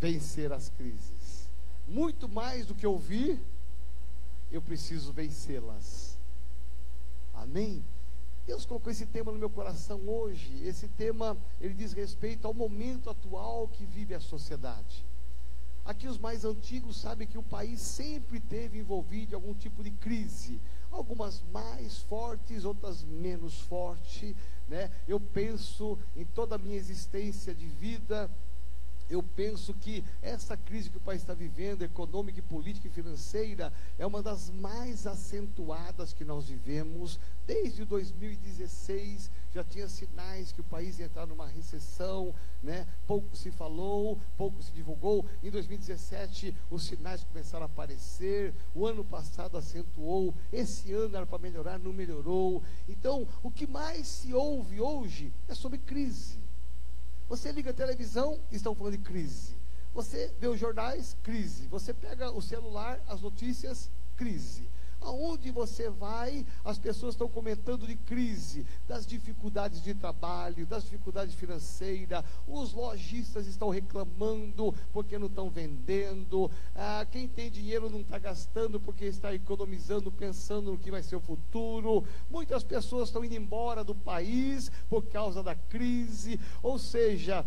vencer 0.00 0.52
as 0.52 0.68
crises. 0.70 1.48
Muito 1.86 2.28
mais 2.28 2.66
do 2.66 2.74
que 2.74 2.86
ouvir, 2.86 3.40
eu 4.50 4.62
preciso 4.62 5.12
vencê-las. 5.12 6.16
Amém? 7.34 7.82
Deus 8.46 8.64
colocou 8.64 8.90
esse 8.90 9.06
tema 9.06 9.30
no 9.30 9.38
meu 9.38 9.50
coração 9.50 10.00
hoje. 10.08 10.50
Esse 10.64 10.88
tema, 10.88 11.36
ele 11.60 11.74
diz 11.74 11.92
respeito 11.92 12.46
ao 12.46 12.54
momento 12.54 13.10
atual 13.10 13.68
que 13.68 13.84
vive 13.84 14.14
a 14.14 14.20
sociedade. 14.20 15.04
Aqui 15.84 16.06
os 16.06 16.18
mais 16.18 16.44
antigos 16.44 17.00
sabem 17.00 17.26
que 17.26 17.38
o 17.38 17.42
país 17.42 17.80
sempre 17.80 18.40
teve 18.40 18.78
envolvido 18.78 19.32
em 19.32 19.34
algum 19.34 19.54
tipo 19.54 19.82
de 19.82 19.90
crise, 19.90 20.60
algumas 20.90 21.42
mais 21.52 21.98
fortes, 22.02 22.64
outras 22.64 23.02
menos 23.04 23.60
fortes, 23.60 24.34
né? 24.68 24.90
Eu 25.06 25.18
penso 25.18 25.98
em 26.16 26.24
toda 26.26 26.56
a 26.56 26.58
minha 26.58 26.76
existência 26.76 27.54
de 27.54 27.66
vida, 27.66 28.30
eu 29.10 29.22
penso 29.22 29.72
que 29.74 30.04
essa 30.20 30.56
crise 30.56 30.90
que 30.90 30.98
o 30.98 31.00
país 31.00 31.22
está 31.22 31.34
vivendo, 31.34 31.82
econômica, 31.82 32.42
política 32.42 32.88
e 32.88 32.90
financeira, 32.90 33.72
é 33.98 34.06
uma 34.06 34.22
das 34.22 34.50
mais 34.50 35.06
acentuadas 35.06 36.12
que 36.12 36.24
nós 36.24 36.48
vivemos. 36.48 37.18
Desde 37.46 37.84
2016 37.84 39.30
já 39.54 39.64
tinha 39.64 39.88
sinais 39.88 40.52
que 40.52 40.60
o 40.60 40.64
país 40.64 40.98
ia 40.98 41.06
entrar 41.06 41.26
numa 41.26 41.46
recessão, 41.46 42.34
né? 42.62 42.86
pouco 43.06 43.34
se 43.34 43.50
falou, 43.50 44.20
pouco 44.36 44.62
se 44.62 44.72
divulgou. 44.72 45.24
Em 45.42 45.50
2017 45.50 46.54
os 46.70 46.84
sinais 46.84 47.24
começaram 47.24 47.64
a 47.64 47.66
aparecer, 47.66 48.54
o 48.74 48.86
ano 48.86 49.04
passado 49.04 49.56
acentuou, 49.56 50.34
esse 50.52 50.92
ano 50.92 51.16
era 51.16 51.26
para 51.26 51.38
melhorar, 51.38 51.78
não 51.78 51.92
melhorou. 51.92 52.62
Então, 52.86 53.26
o 53.42 53.50
que 53.50 53.66
mais 53.66 54.06
se 54.06 54.34
ouve 54.34 54.80
hoje 54.80 55.32
é 55.48 55.54
sobre 55.54 55.78
crise. 55.78 56.47
Você 57.28 57.52
liga 57.52 57.70
a 57.70 57.74
televisão, 57.74 58.40
estão 58.50 58.74
falando 58.74 58.96
de 58.96 59.04
crise. 59.04 59.54
Você 59.94 60.32
vê 60.38 60.48
os 60.48 60.58
jornais, 60.58 61.16
crise. 61.22 61.66
Você 61.66 61.92
pega 61.92 62.30
o 62.30 62.40
celular, 62.40 63.00
as 63.06 63.20
notícias, 63.20 63.90
crise. 64.16 64.68
Aonde 65.00 65.50
você 65.50 65.88
vai, 65.88 66.44
as 66.64 66.78
pessoas 66.78 67.14
estão 67.14 67.28
comentando 67.28 67.86
de 67.86 67.96
crise, 67.96 68.66
das 68.86 69.06
dificuldades 69.06 69.82
de 69.82 69.94
trabalho, 69.94 70.66
das 70.66 70.84
dificuldades 70.84 71.34
financeiras, 71.34 72.24
os 72.46 72.72
lojistas 72.72 73.46
estão 73.46 73.68
reclamando 73.70 74.74
porque 74.92 75.18
não 75.18 75.28
estão 75.28 75.48
vendendo, 75.48 76.50
ah, 76.74 77.06
quem 77.10 77.28
tem 77.28 77.50
dinheiro 77.50 77.88
não 77.88 78.00
está 78.00 78.18
gastando 78.18 78.80
porque 78.80 79.04
está 79.04 79.34
economizando, 79.34 80.10
pensando 80.10 80.72
no 80.72 80.78
que 80.78 80.90
vai 80.90 81.02
ser 81.02 81.16
o 81.16 81.20
futuro. 81.20 82.04
Muitas 82.28 82.64
pessoas 82.64 83.08
estão 83.08 83.24
indo 83.24 83.34
embora 83.34 83.84
do 83.84 83.94
país 83.94 84.70
por 84.88 85.04
causa 85.06 85.42
da 85.42 85.54
crise, 85.54 86.40
ou 86.62 86.78
seja, 86.78 87.46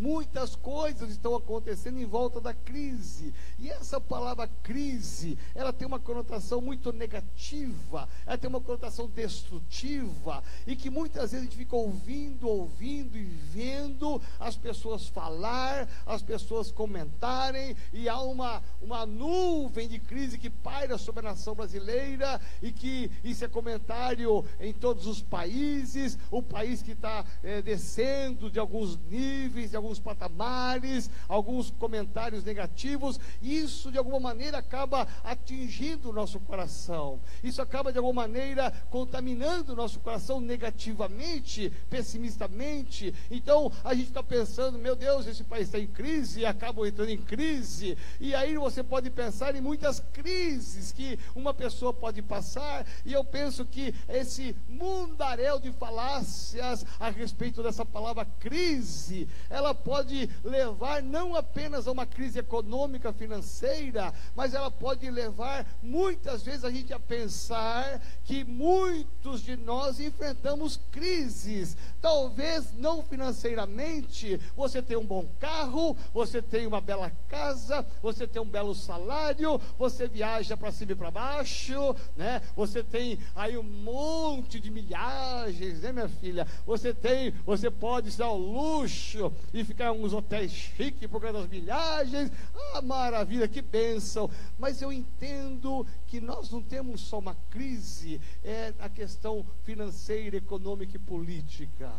Muitas 0.00 0.56
coisas 0.56 1.10
estão 1.10 1.36
acontecendo 1.36 2.00
em 2.00 2.06
volta 2.06 2.40
da 2.40 2.54
crise. 2.54 3.34
E 3.58 3.68
essa 3.68 4.00
palavra 4.00 4.48
crise, 4.62 5.36
ela 5.54 5.74
tem 5.74 5.86
uma 5.86 6.00
conotação 6.00 6.62
muito 6.62 6.90
negativa, 6.90 8.08
ela 8.24 8.38
tem 8.38 8.48
uma 8.48 8.62
conotação 8.62 9.06
destrutiva, 9.06 10.42
e 10.66 10.74
que 10.74 10.88
muitas 10.88 11.32
vezes 11.32 11.40
a 11.40 11.42
gente 11.42 11.58
fica 11.58 11.76
ouvindo, 11.76 12.48
ouvindo 12.48 13.18
e 13.18 13.24
vendo 13.24 14.22
as 14.38 14.56
pessoas 14.56 15.06
falar, 15.06 15.86
as 16.06 16.22
pessoas 16.22 16.72
comentarem, 16.72 17.76
e 17.92 18.08
há 18.08 18.18
uma, 18.22 18.62
uma 18.80 19.04
nuvem 19.04 19.86
de 19.86 19.98
crise 19.98 20.38
que 20.38 20.48
paira 20.48 20.96
sobre 20.96 21.20
a 21.26 21.30
nação 21.30 21.54
brasileira, 21.54 22.40
e 22.62 22.72
que 22.72 23.10
isso 23.22 23.44
é 23.44 23.48
comentário 23.48 24.42
em 24.58 24.72
todos 24.72 25.06
os 25.06 25.20
países, 25.20 26.16
o 26.30 26.42
país 26.42 26.80
que 26.80 26.92
está 26.92 27.22
é, 27.42 27.60
descendo 27.60 28.50
de 28.50 28.58
alguns 28.58 28.98
níveis, 29.10 29.68
de 29.68 29.76
alguns 29.76 29.89
alguns 29.90 29.98
patamares, 29.98 31.10
alguns 31.28 31.70
comentários 31.70 32.44
negativos, 32.44 33.18
isso 33.42 33.90
de 33.90 33.98
alguma 33.98 34.20
maneira 34.20 34.58
acaba 34.58 35.06
atingindo 35.24 36.10
o 36.10 36.12
nosso 36.12 36.38
coração. 36.40 37.20
Isso 37.42 37.60
acaba 37.60 37.90
de 37.90 37.98
alguma 37.98 38.22
maneira 38.22 38.70
contaminando 38.88 39.72
o 39.72 39.76
nosso 39.76 39.98
coração 39.98 40.40
negativamente, 40.40 41.72
pessimistamente. 41.88 43.12
Então 43.30 43.72
a 43.82 43.94
gente 43.94 44.08
está 44.08 44.22
pensando, 44.22 44.78
meu 44.78 44.94
Deus, 44.94 45.26
esse 45.26 45.42
país 45.42 45.66
está 45.66 45.78
em 45.78 45.88
crise, 45.88 46.40
e 46.40 46.46
acaba 46.46 46.86
entrando 46.86 47.10
em 47.10 47.18
crise. 47.18 47.98
E 48.20 48.34
aí 48.34 48.56
você 48.56 48.82
pode 48.82 49.10
pensar 49.10 49.56
em 49.56 49.60
muitas 49.60 50.00
crises 50.12 50.92
que 50.92 51.18
uma 51.34 51.52
pessoa 51.52 51.92
pode 51.92 52.22
passar, 52.22 52.86
e 53.04 53.12
eu 53.12 53.24
penso 53.24 53.64
que 53.64 53.92
esse 54.08 54.54
mundaréu 54.68 55.58
de 55.58 55.72
falácias 55.72 56.84
a 57.00 57.10
respeito 57.10 57.62
dessa 57.62 57.84
palavra 57.84 58.24
crise, 58.38 59.28
ela 59.48 59.74
pode 59.84 60.28
levar 60.44 61.02
não 61.02 61.34
apenas 61.34 61.86
a 61.86 61.92
uma 61.92 62.06
crise 62.06 62.38
econômica, 62.38 63.12
financeira, 63.12 64.12
mas 64.34 64.54
ela 64.54 64.70
pode 64.70 65.10
levar 65.10 65.66
muitas 65.82 66.42
vezes 66.42 66.64
a 66.64 66.70
gente 66.70 66.92
a 66.92 66.98
pensar 67.00 68.00
que 68.24 68.44
muitos 68.44 69.42
de 69.42 69.56
nós 69.56 69.98
enfrentamos 69.98 70.78
crises, 70.90 71.76
talvez 72.00 72.72
não 72.74 73.02
financeiramente, 73.02 74.40
você 74.56 74.82
tem 74.82 74.96
um 74.96 75.06
bom 75.06 75.26
carro, 75.38 75.96
você 76.12 76.40
tem 76.42 76.66
uma 76.66 76.80
bela 76.80 77.10
casa, 77.28 77.86
você 78.02 78.26
tem 78.26 78.40
um 78.40 78.48
belo 78.48 78.74
salário, 78.74 79.60
você 79.78 80.06
viaja 80.06 80.56
para 80.56 80.72
cima 80.72 80.92
e 80.92 80.94
para 80.94 81.10
baixo, 81.10 81.94
né? 82.16 82.42
Você 82.54 82.82
tem 82.82 83.18
aí 83.34 83.56
um 83.56 83.62
monte 83.62 84.60
de 84.60 84.70
milhagens, 84.70 85.80
né, 85.80 85.92
minha 85.92 86.08
filha? 86.08 86.46
Você 86.66 86.92
tem, 86.92 87.32
você 87.44 87.70
pode 87.70 88.10
se 88.10 88.18
dar 88.18 88.26
ao 88.26 88.38
luxo 88.38 89.32
e 89.52 89.64
ficar 89.70 89.94
em 89.94 90.04
uns 90.04 90.12
hotéis 90.12 90.50
chiques 90.50 91.08
por 91.08 91.20
causa 91.20 91.40
das 91.40 91.48
milhagens. 91.48 92.30
Ah, 92.74 92.82
maravilha, 92.82 93.46
que 93.48 93.62
bênção. 93.62 94.28
Mas 94.58 94.82
eu 94.82 94.92
entendo 94.92 95.86
que 96.06 96.20
nós 96.20 96.50
não 96.50 96.62
temos 96.62 97.00
só 97.00 97.18
uma 97.18 97.36
crise, 97.50 98.20
é 98.44 98.74
a 98.78 98.88
questão 98.88 99.46
financeira, 99.64 100.36
econômica 100.36 100.96
e 100.96 100.98
política. 100.98 101.92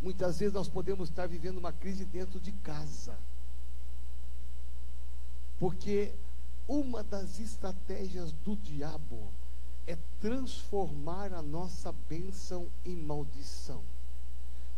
Muitas 0.00 0.38
vezes 0.38 0.54
nós 0.54 0.68
podemos 0.68 1.08
estar 1.08 1.26
vivendo 1.26 1.58
uma 1.58 1.72
crise 1.72 2.04
dentro 2.04 2.38
de 2.38 2.52
casa. 2.52 3.18
Porque 5.58 6.12
uma 6.68 7.02
das 7.02 7.40
estratégias 7.40 8.32
do 8.44 8.56
diabo 8.56 9.32
é 9.86 9.96
transformar 10.20 11.32
a 11.32 11.42
nossa 11.42 11.92
bênção 12.08 12.68
em 12.84 12.96
maldição. 12.96 13.82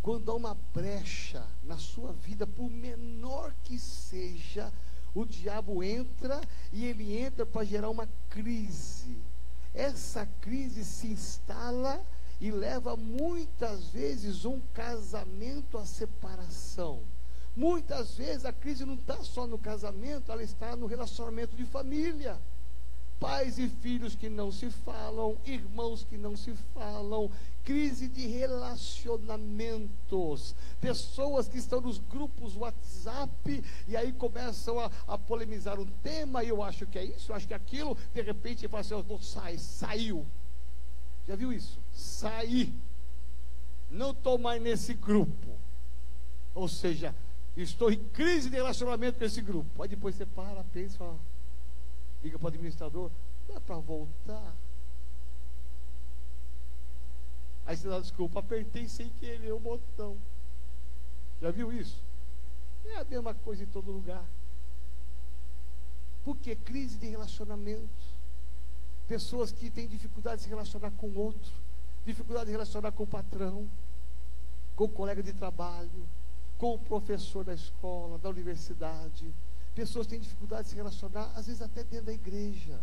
Quando 0.02 0.30
há 0.30 0.34
uma 0.34 0.54
brecha 0.72 1.44
na 1.62 1.76
sua 1.76 2.12
vida, 2.12 2.46
por 2.46 2.70
menor 2.70 3.54
que 3.64 3.78
seja, 3.78 4.72
o 5.14 5.24
diabo 5.24 5.82
entra 5.82 6.40
e 6.72 6.84
ele 6.84 7.18
entra 7.18 7.44
para 7.44 7.64
gerar 7.64 7.90
uma 7.90 8.08
crise. 8.28 9.18
Essa 9.74 10.26
crise 10.40 10.84
se 10.84 11.08
instala 11.08 12.00
e 12.40 12.50
leva 12.50 12.96
muitas 12.96 13.88
vezes 13.88 14.44
um 14.44 14.60
casamento 14.72 15.76
à 15.76 15.84
separação. 15.84 17.02
Muitas 17.56 18.16
vezes 18.16 18.44
a 18.44 18.52
crise 18.52 18.84
não 18.84 18.94
está 18.94 19.22
só 19.24 19.46
no 19.46 19.58
casamento, 19.58 20.30
ela 20.30 20.42
está 20.42 20.76
no 20.76 20.86
relacionamento 20.86 21.56
de 21.56 21.64
família 21.64 22.38
pais 23.20 23.58
e 23.58 23.68
filhos 23.68 24.14
que 24.14 24.28
não 24.28 24.52
se 24.52 24.70
falam, 24.70 25.36
irmãos 25.44 26.04
que 26.04 26.16
não 26.16 26.36
se 26.36 26.54
falam, 26.74 27.28
crise 27.64 28.08
de 28.08 28.24
relacionamentos, 28.26 30.54
pessoas 30.80 31.48
que 31.48 31.58
estão 31.58 31.80
nos 31.80 31.98
grupos 31.98 32.54
WhatsApp 32.56 33.64
e 33.86 33.96
aí 33.96 34.12
começam 34.12 34.80
a, 34.80 34.90
a 35.06 35.18
polemizar 35.18 35.78
um 35.78 35.86
tema, 36.02 36.42
e 36.42 36.48
eu 36.48 36.62
acho 36.62 36.86
que 36.86 36.98
é 36.98 37.04
isso, 37.04 37.32
eu 37.32 37.36
acho 37.36 37.46
que 37.46 37.52
é 37.52 37.56
aquilo, 37.56 37.94
de 38.14 38.22
repente 38.22 38.66
fala 38.68 38.80
assim, 38.80 38.94
sai, 39.20 39.58
saiu. 39.58 40.24
Já 41.28 41.36
viu 41.36 41.52
isso? 41.52 41.78
Saí. 41.92 42.72
Não 43.90 44.12
estou 44.12 44.38
mais 44.38 44.62
nesse 44.62 44.94
grupo. 44.94 45.48
Ou 46.54 46.66
seja, 46.66 47.14
estou 47.54 47.92
em 47.92 48.02
crise 48.14 48.48
de 48.48 48.56
relacionamento 48.56 49.18
com 49.18 49.24
esse 49.24 49.42
grupo. 49.42 49.82
Aí 49.82 49.88
depois 49.88 50.14
você 50.14 50.24
para, 50.24 50.64
pensa 50.72 50.96
fala, 50.96 51.18
liga 52.22 52.38
para 52.38 52.46
o 52.46 52.48
administrador, 52.48 53.10
dá 53.46 53.60
para 53.60 53.76
voltar. 53.76 54.54
Aí 57.66 57.76
você 57.76 57.88
dá 57.88 58.00
desculpa, 58.00 58.40
apertei 58.40 58.88
sem 58.88 59.08
querer 59.20 59.52
o 59.52 59.60
botão. 59.60 60.16
Já 61.40 61.50
viu 61.50 61.72
isso? 61.72 62.02
É 62.86 62.96
a 62.96 63.04
mesma 63.04 63.34
coisa 63.34 63.62
em 63.62 63.66
todo 63.66 63.92
lugar. 63.92 64.24
Porque 66.24 66.56
crise 66.56 66.96
de 66.98 67.08
relacionamento. 67.08 68.08
Pessoas 69.06 69.52
que 69.52 69.70
têm 69.70 69.86
dificuldade 69.86 70.38
de 70.38 70.42
se 70.44 70.48
relacionar 70.48 70.90
com 70.92 71.10
outro, 71.14 71.52
dificuldade 72.04 72.46
de 72.46 72.52
relacionar 72.52 72.92
com 72.92 73.04
o 73.04 73.06
patrão, 73.06 73.68
com 74.76 74.84
o 74.84 74.88
colega 74.88 75.22
de 75.22 75.32
trabalho, 75.32 76.08
com 76.58 76.74
o 76.74 76.78
professor 76.78 77.44
da 77.44 77.54
escola, 77.54 78.18
da 78.18 78.28
universidade 78.28 79.32
Pessoas 79.78 80.08
têm 80.08 80.18
dificuldade 80.18 80.64
de 80.64 80.70
se 80.70 80.74
relacionar, 80.74 81.30
às 81.36 81.46
vezes 81.46 81.62
até 81.62 81.84
dentro 81.84 82.06
da 82.06 82.12
igreja. 82.12 82.80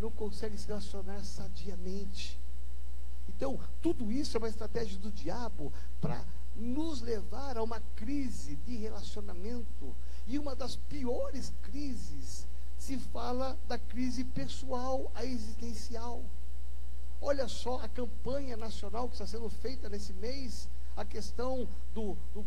Não 0.00 0.10
conseguem 0.10 0.56
se 0.56 0.66
relacionar 0.66 1.22
sadiamente. 1.22 2.40
Então, 3.28 3.60
tudo 3.82 4.10
isso 4.10 4.34
é 4.34 4.38
uma 4.38 4.48
estratégia 4.48 4.98
do 4.98 5.10
diabo 5.10 5.70
para 6.00 6.24
nos 6.56 7.02
levar 7.02 7.58
a 7.58 7.62
uma 7.62 7.82
crise 7.96 8.56
de 8.66 8.76
relacionamento. 8.76 9.94
E 10.26 10.38
uma 10.38 10.56
das 10.56 10.74
piores 10.74 11.52
crises 11.64 12.48
se 12.78 12.96
fala 12.96 13.54
da 13.68 13.78
crise 13.78 14.24
pessoal, 14.24 15.12
a 15.14 15.22
existencial. 15.22 16.24
Olha 17.20 17.46
só 17.46 17.78
a 17.82 17.88
campanha 17.90 18.56
nacional 18.56 19.06
que 19.06 19.16
está 19.16 19.26
sendo 19.26 19.50
feita 19.50 19.90
nesse 19.90 20.14
mês, 20.14 20.66
a 20.96 21.04
questão 21.04 21.68
do, 21.94 22.16
do, 22.32 22.42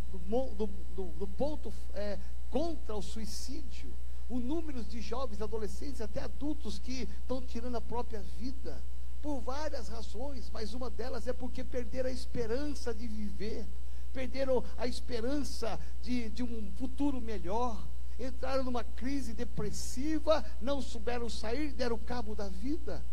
do, 0.95 1.05
do, 1.19 1.27
ponto 1.27 1.71
é, 1.93 2.17
contra 2.51 2.95
o 2.95 3.01
suicídio. 3.01 3.91
O 4.29 4.39
número 4.39 4.83
de 4.83 5.01
jovens, 5.01 5.41
adolescentes, 5.41 6.01
até 6.01 6.21
adultos 6.21 6.77
que 6.77 7.07
estão 7.21 7.41
tirando 7.41 7.75
a 7.77 7.81
própria 7.81 8.21
vida 8.37 8.79
por 9.21 9.39
várias 9.41 9.87
razões, 9.87 10.49
mas 10.51 10.73
uma 10.73 10.89
delas 10.89 11.27
é 11.27 11.33
porque 11.33 11.63
perderam 11.63 12.09
a 12.09 12.13
esperança 12.13 12.93
de 12.93 13.07
viver, 13.07 13.65
perderam 14.13 14.63
a 14.77 14.87
esperança 14.87 15.79
de, 16.01 16.29
de 16.29 16.43
um 16.43 16.71
futuro 16.77 17.21
melhor, 17.21 17.81
entraram 18.19 18.63
numa 18.63 18.83
crise 18.83 19.33
depressiva, 19.33 20.43
não 20.61 20.81
souberam 20.81 21.29
sair, 21.29 21.71
deram 21.73 21.97
cabo 21.97 22.35
da 22.35 22.47
vida. 22.47 23.03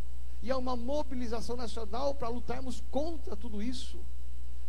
E 0.42 0.50
há 0.50 0.56
uma 0.56 0.76
mobilização 0.76 1.56
nacional 1.56 2.14
para 2.14 2.28
lutarmos 2.28 2.82
contra 2.90 3.36
tudo 3.36 3.62
isso. 3.62 3.98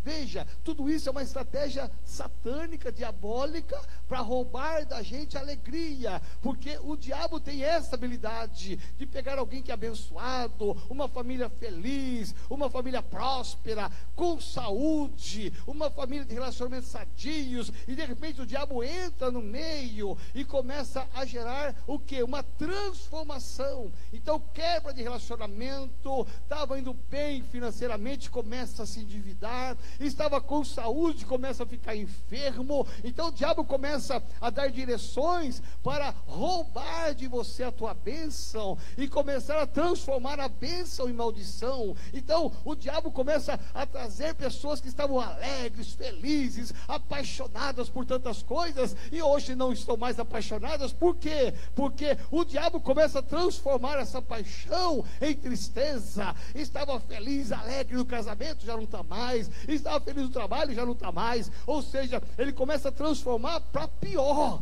Veja, 0.04 0.48
tudo 0.63 0.90
isso 0.90 1.10
é 1.10 1.12
uma 1.12 1.24
estratégia 1.24 1.92
satânica, 2.06 2.92
diabólica, 2.92 3.80
para 4.07 4.22
roubar 4.22 4.86
da 4.86 5.04
gente 5.04 5.38
alegria, 5.38 6.22
porque 6.42 6.80
o 6.81 6.96
diabo 6.96 7.40
tem 7.40 7.63
essa 7.63 7.96
habilidade 7.96 8.78
de 8.98 9.06
pegar 9.06 9.38
alguém 9.38 9.62
que 9.62 9.72
é 9.72 9.74
abençoado, 9.74 10.72
uma 10.90 11.07
família 11.07 11.50
feliz, 11.50 12.34
uma 12.50 12.69
família 12.69 13.04
próspera, 13.04 13.92
com 14.16 14.40
saúde, 14.40 15.54
uma 15.68 15.92
família 15.92 16.25
de 16.25 16.34
relacionamentos 16.34 16.90
sadios, 16.90 17.72
e 17.88 17.95
de 17.95 18.06
repente 18.06 18.42
o 18.42 18.45
diabo 18.45 18.84
entra 18.84 19.30
no 19.30 19.42
meio 19.42 20.18
e 20.34 20.45
começa 20.45 21.07
a 21.13 21.25
gerar 21.25 21.75
o 21.86 22.00
que? 22.00 22.24
Uma 22.24 22.42
transformação. 22.42 23.92
Então, 24.13 24.42
quebra 24.54 24.94
de 24.94 25.04
relacionamento, 25.04 26.25
estava 26.44 26.80
indo 26.80 26.94
bem 26.94 27.44
financeiramente, 27.44 28.30
começa 28.30 28.84
a 28.84 28.86
se 28.86 29.02
endividar 29.02 29.78
estava 30.00 30.42
com 30.42 30.64
saúde, 30.64 31.26
começa 31.26 31.64
a 31.64 31.68
ficar 31.68 31.96
enfermo. 31.96 32.86
Então 33.04 33.28
o 33.28 33.32
diabo 33.32 33.64
começa 33.64 34.22
a 34.40 34.50
dar 34.50 34.70
direções 34.70 35.62
para 35.84 36.14
roubar 36.26 37.14
de 37.14 37.28
você 37.28 37.64
a 37.64 37.72
tua 37.72 37.94
bênção 37.94 38.78
e 38.98 39.08
começar 39.08 39.62
a 39.62 39.68
transformar 39.68 40.40
a 40.40 40.48
bênção 40.48 41.10
em 41.10 41.14
maldição. 41.14 41.96
Então 42.14 42.52
o 42.64 42.76
diabo 42.76 43.12
começa 43.12 43.60
a 43.74 43.86
trazer 43.86 44.36
pessoas 44.36 44.82
que 44.82 44.88
estavam 44.88 45.20
alegres, 45.20 45.94
felizes, 45.94 46.74
apaixonadas 46.88 47.90
por 47.90 48.06
tantas 48.06 48.42
coisas 48.44 48.96
e 49.12 49.22
hoje 49.22 49.56
não 49.56 49.72
estão 49.72 49.98
mais 49.98 50.20
apaixonadas. 50.20 50.94
Por 50.94 51.16
quê? 51.16 51.54
Porque 51.76 52.18
o 52.32 52.44
diabo 52.44 52.80
começa 52.80 53.20
a 53.20 53.24
transformar 53.24 54.00
essa 54.00 54.22
paixão 54.22 55.04
em 55.22 55.36
tristeza. 55.36 56.36
Estava 56.54 57.00
feliz, 57.00 57.52
alegre 57.52 57.96
no 57.96 58.06
casamento, 58.06 58.66
já 58.66 58.76
não 58.76 58.84
está 58.84 59.04
mais 59.04 59.50
estava 59.80 60.04
feliz 60.04 60.24
no 60.24 60.30
trabalho, 60.30 60.74
já 60.74 60.86
não 60.86 60.94
está 60.94 61.12
mais. 61.12 61.52
Ou 61.66 61.81
seja, 61.81 62.22
ele 62.38 62.54
começa 62.54 62.90
a 62.90 62.92
transformar 62.92 63.60
para 63.62 63.88
pior. 63.88 64.62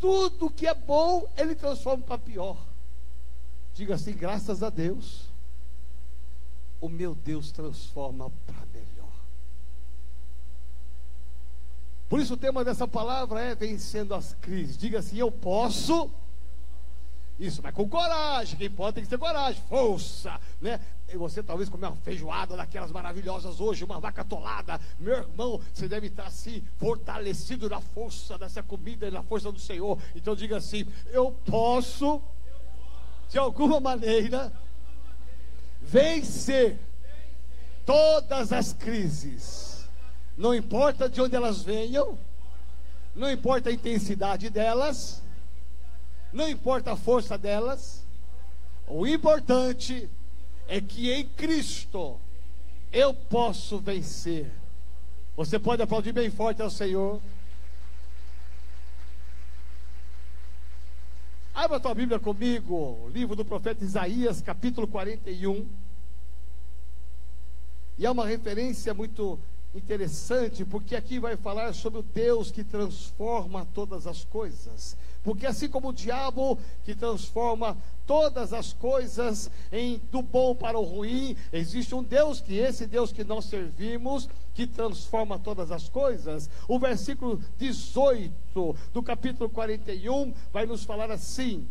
Tudo 0.00 0.50
que 0.50 0.66
é 0.66 0.74
bom, 0.74 1.26
ele 1.36 1.54
transforma 1.54 2.02
para 2.04 2.18
pior. 2.18 2.56
Diga 3.74 3.94
assim: 3.94 4.12
graças 4.12 4.62
a 4.62 4.70
Deus, 4.70 5.28
o 6.80 6.88
meu 6.88 7.14
Deus 7.14 7.50
transforma 7.50 8.30
para 8.46 8.66
melhor. 8.72 8.86
Por 12.08 12.20
isso 12.20 12.34
o 12.34 12.36
tema 12.36 12.64
dessa 12.64 12.86
palavra 12.86 13.40
é 13.40 13.54
vencendo 13.54 14.14
as 14.14 14.34
crises. 14.34 14.76
Diga 14.76 14.98
assim: 15.00 15.16
eu 15.16 15.30
posso. 15.30 16.10
Isso, 17.38 17.60
mas 17.62 17.74
com 17.74 17.88
coragem. 17.88 18.56
Quem 18.56 18.70
pode 18.70 18.94
tem 18.94 19.04
que 19.04 19.10
ter 19.10 19.18
coragem, 19.18 19.62
força, 19.68 20.40
né? 20.60 20.80
E 21.12 21.16
você 21.16 21.42
talvez 21.42 21.68
comer 21.68 21.86
uma 21.88 21.96
feijoada 21.96 22.56
daquelas 22.56 22.90
maravilhosas 22.90 23.60
hoje, 23.60 23.84
uma 23.84 24.00
vaca 24.00 24.24
tolada. 24.24 24.80
Meu 24.98 25.18
irmão, 25.18 25.60
você 25.72 25.86
deve 25.86 26.06
estar 26.06 26.26
assim, 26.26 26.62
fortalecido 26.78 27.68
na 27.68 27.80
força 27.80 28.38
dessa 28.38 28.62
comida 28.62 29.06
e 29.06 29.10
na 29.10 29.22
força 29.22 29.52
do 29.52 29.60
Senhor. 29.60 29.98
Então 30.14 30.34
diga 30.34 30.56
assim: 30.56 30.86
eu 31.12 31.30
posso, 31.44 32.22
de 33.28 33.38
alguma 33.38 33.78
maneira, 33.80 34.50
vencer 35.80 36.78
todas 37.84 38.52
as 38.52 38.72
crises. 38.72 39.86
Não 40.36 40.54
importa 40.54 41.08
de 41.08 41.20
onde 41.20 41.36
elas 41.36 41.62
venham, 41.62 42.18
não 43.14 43.30
importa 43.30 43.70
a 43.70 43.72
intensidade 43.72 44.50
delas, 44.50 45.22
não 46.36 46.48
importa 46.48 46.92
a 46.92 46.96
força 46.96 47.38
delas. 47.38 48.04
O 48.86 49.06
importante 49.06 50.08
é 50.68 50.80
que 50.82 51.10
em 51.10 51.26
Cristo 51.26 52.20
eu 52.92 53.14
posso 53.14 53.78
vencer. 53.78 54.52
Você 55.34 55.58
pode 55.58 55.82
aplaudir 55.82 56.12
bem 56.12 56.30
forte 56.30 56.60
ao 56.60 56.70
Senhor. 56.70 57.20
Abra 61.54 61.78
a 61.78 61.80
tua 61.80 61.94
Bíblia 61.94 62.20
comigo, 62.20 63.10
livro 63.14 63.34
do 63.34 63.44
profeta 63.44 63.82
Isaías, 63.82 64.42
capítulo 64.42 64.86
41. 64.86 65.66
E 67.96 68.04
é 68.04 68.10
uma 68.10 68.26
referência 68.26 68.92
muito 68.92 69.38
interessante, 69.74 70.66
porque 70.66 70.94
aqui 70.94 71.18
vai 71.18 71.34
falar 71.34 71.74
sobre 71.74 72.00
o 72.00 72.02
Deus 72.02 72.50
que 72.50 72.62
transforma 72.62 73.66
todas 73.72 74.06
as 74.06 74.22
coisas. 74.22 74.98
Porque 75.26 75.44
assim 75.44 75.68
como 75.68 75.88
o 75.88 75.92
diabo 75.92 76.56
que 76.84 76.94
transforma 76.94 77.76
todas 78.06 78.52
as 78.52 78.72
coisas 78.72 79.50
em 79.72 80.00
do 80.12 80.22
bom 80.22 80.54
para 80.54 80.78
o 80.78 80.84
ruim, 80.84 81.36
existe 81.52 81.96
um 81.96 82.02
Deus 82.04 82.40
que 82.40 82.54
esse 82.54 82.86
Deus 82.86 83.12
que 83.12 83.24
nós 83.24 83.46
servimos, 83.46 84.28
que 84.54 84.68
transforma 84.68 85.36
todas 85.36 85.72
as 85.72 85.88
coisas. 85.88 86.48
O 86.68 86.78
versículo 86.78 87.42
18 87.58 88.76
do 88.92 89.02
capítulo 89.02 89.50
41 89.50 90.32
vai 90.52 90.64
nos 90.64 90.84
falar 90.84 91.10
assim: 91.10 91.66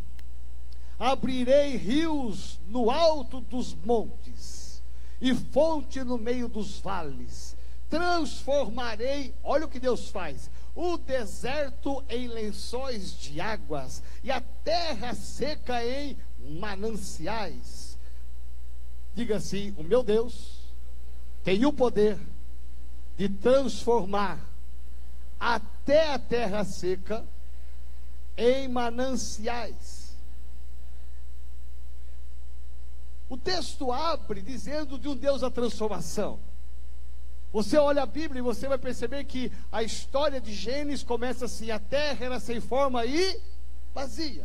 Abrirei 0.98 1.78
rios 1.78 2.60
no 2.68 2.90
alto 2.90 3.40
dos 3.40 3.74
montes 3.74 4.82
e 5.18 5.34
fonte 5.34 6.04
no 6.04 6.18
meio 6.18 6.46
dos 6.46 6.78
vales. 6.78 7.56
Transformarei, 7.88 9.32
olha 9.42 9.64
o 9.64 9.68
que 9.68 9.80
Deus 9.80 10.10
faz 10.10 10.50
o 10.76 10.98
deserto 10.98 12.04
em 12.06 12.28
lençóis 12.28 13.18
de 13.18 13.40
águas 13.40 14.02
e 14.22 14.30
a 14.30 14.42
terra 14.62 15.14
seca 15.14 15.82
em 15.82 16.18
mananciais. 16.38 17.96
Diga 19.14 19.38
assim: 19.38 19.74
o 19.78 19.82
meu 19.82 20.02
Deus 20.02 20.60
tem 21.42 21.64
o 21.64 21.72
poder 21.72 22.18
de 23.16 23.26
transformar 23.30 24.38
até 25.40 26.12
a 26.12 26.18
terra 26.18 26.62
seca 26.62 27.24
em 28.36 28.68
mananciais. 28.68 30.14
O 33.30 33.38
texto 33.38 33.90
abre 33.90 34.42
dizendo 34.42 34.98
de 34.98 35.08
um 35.08 35.16
Deus 35.16 35.40
da 35.40 35.50
transformação. 35.50 36.38
Você 37.52 37.76
olha 37.76 38.02
a 38.02 38.06
Bíblia 38.06 38.40
e 38.40 38.42
você 38.42 38.68
vai 38.68 38.78
perceber 38.78 39.24
que 39.24 39.50
a 39.72 39.82
história 39.82 40.40
de 40.40 40.52
Gênesis 40.52 41.02
começa 41.02 41.46
assim: 41.46 41.70
a 41.70 41.78
terra 41.78 42.26
era 42.26 42.40
sem 42.40 42.60
forma 42.60 43.04
e 43.06 43.40
vazia, 43.94 44.42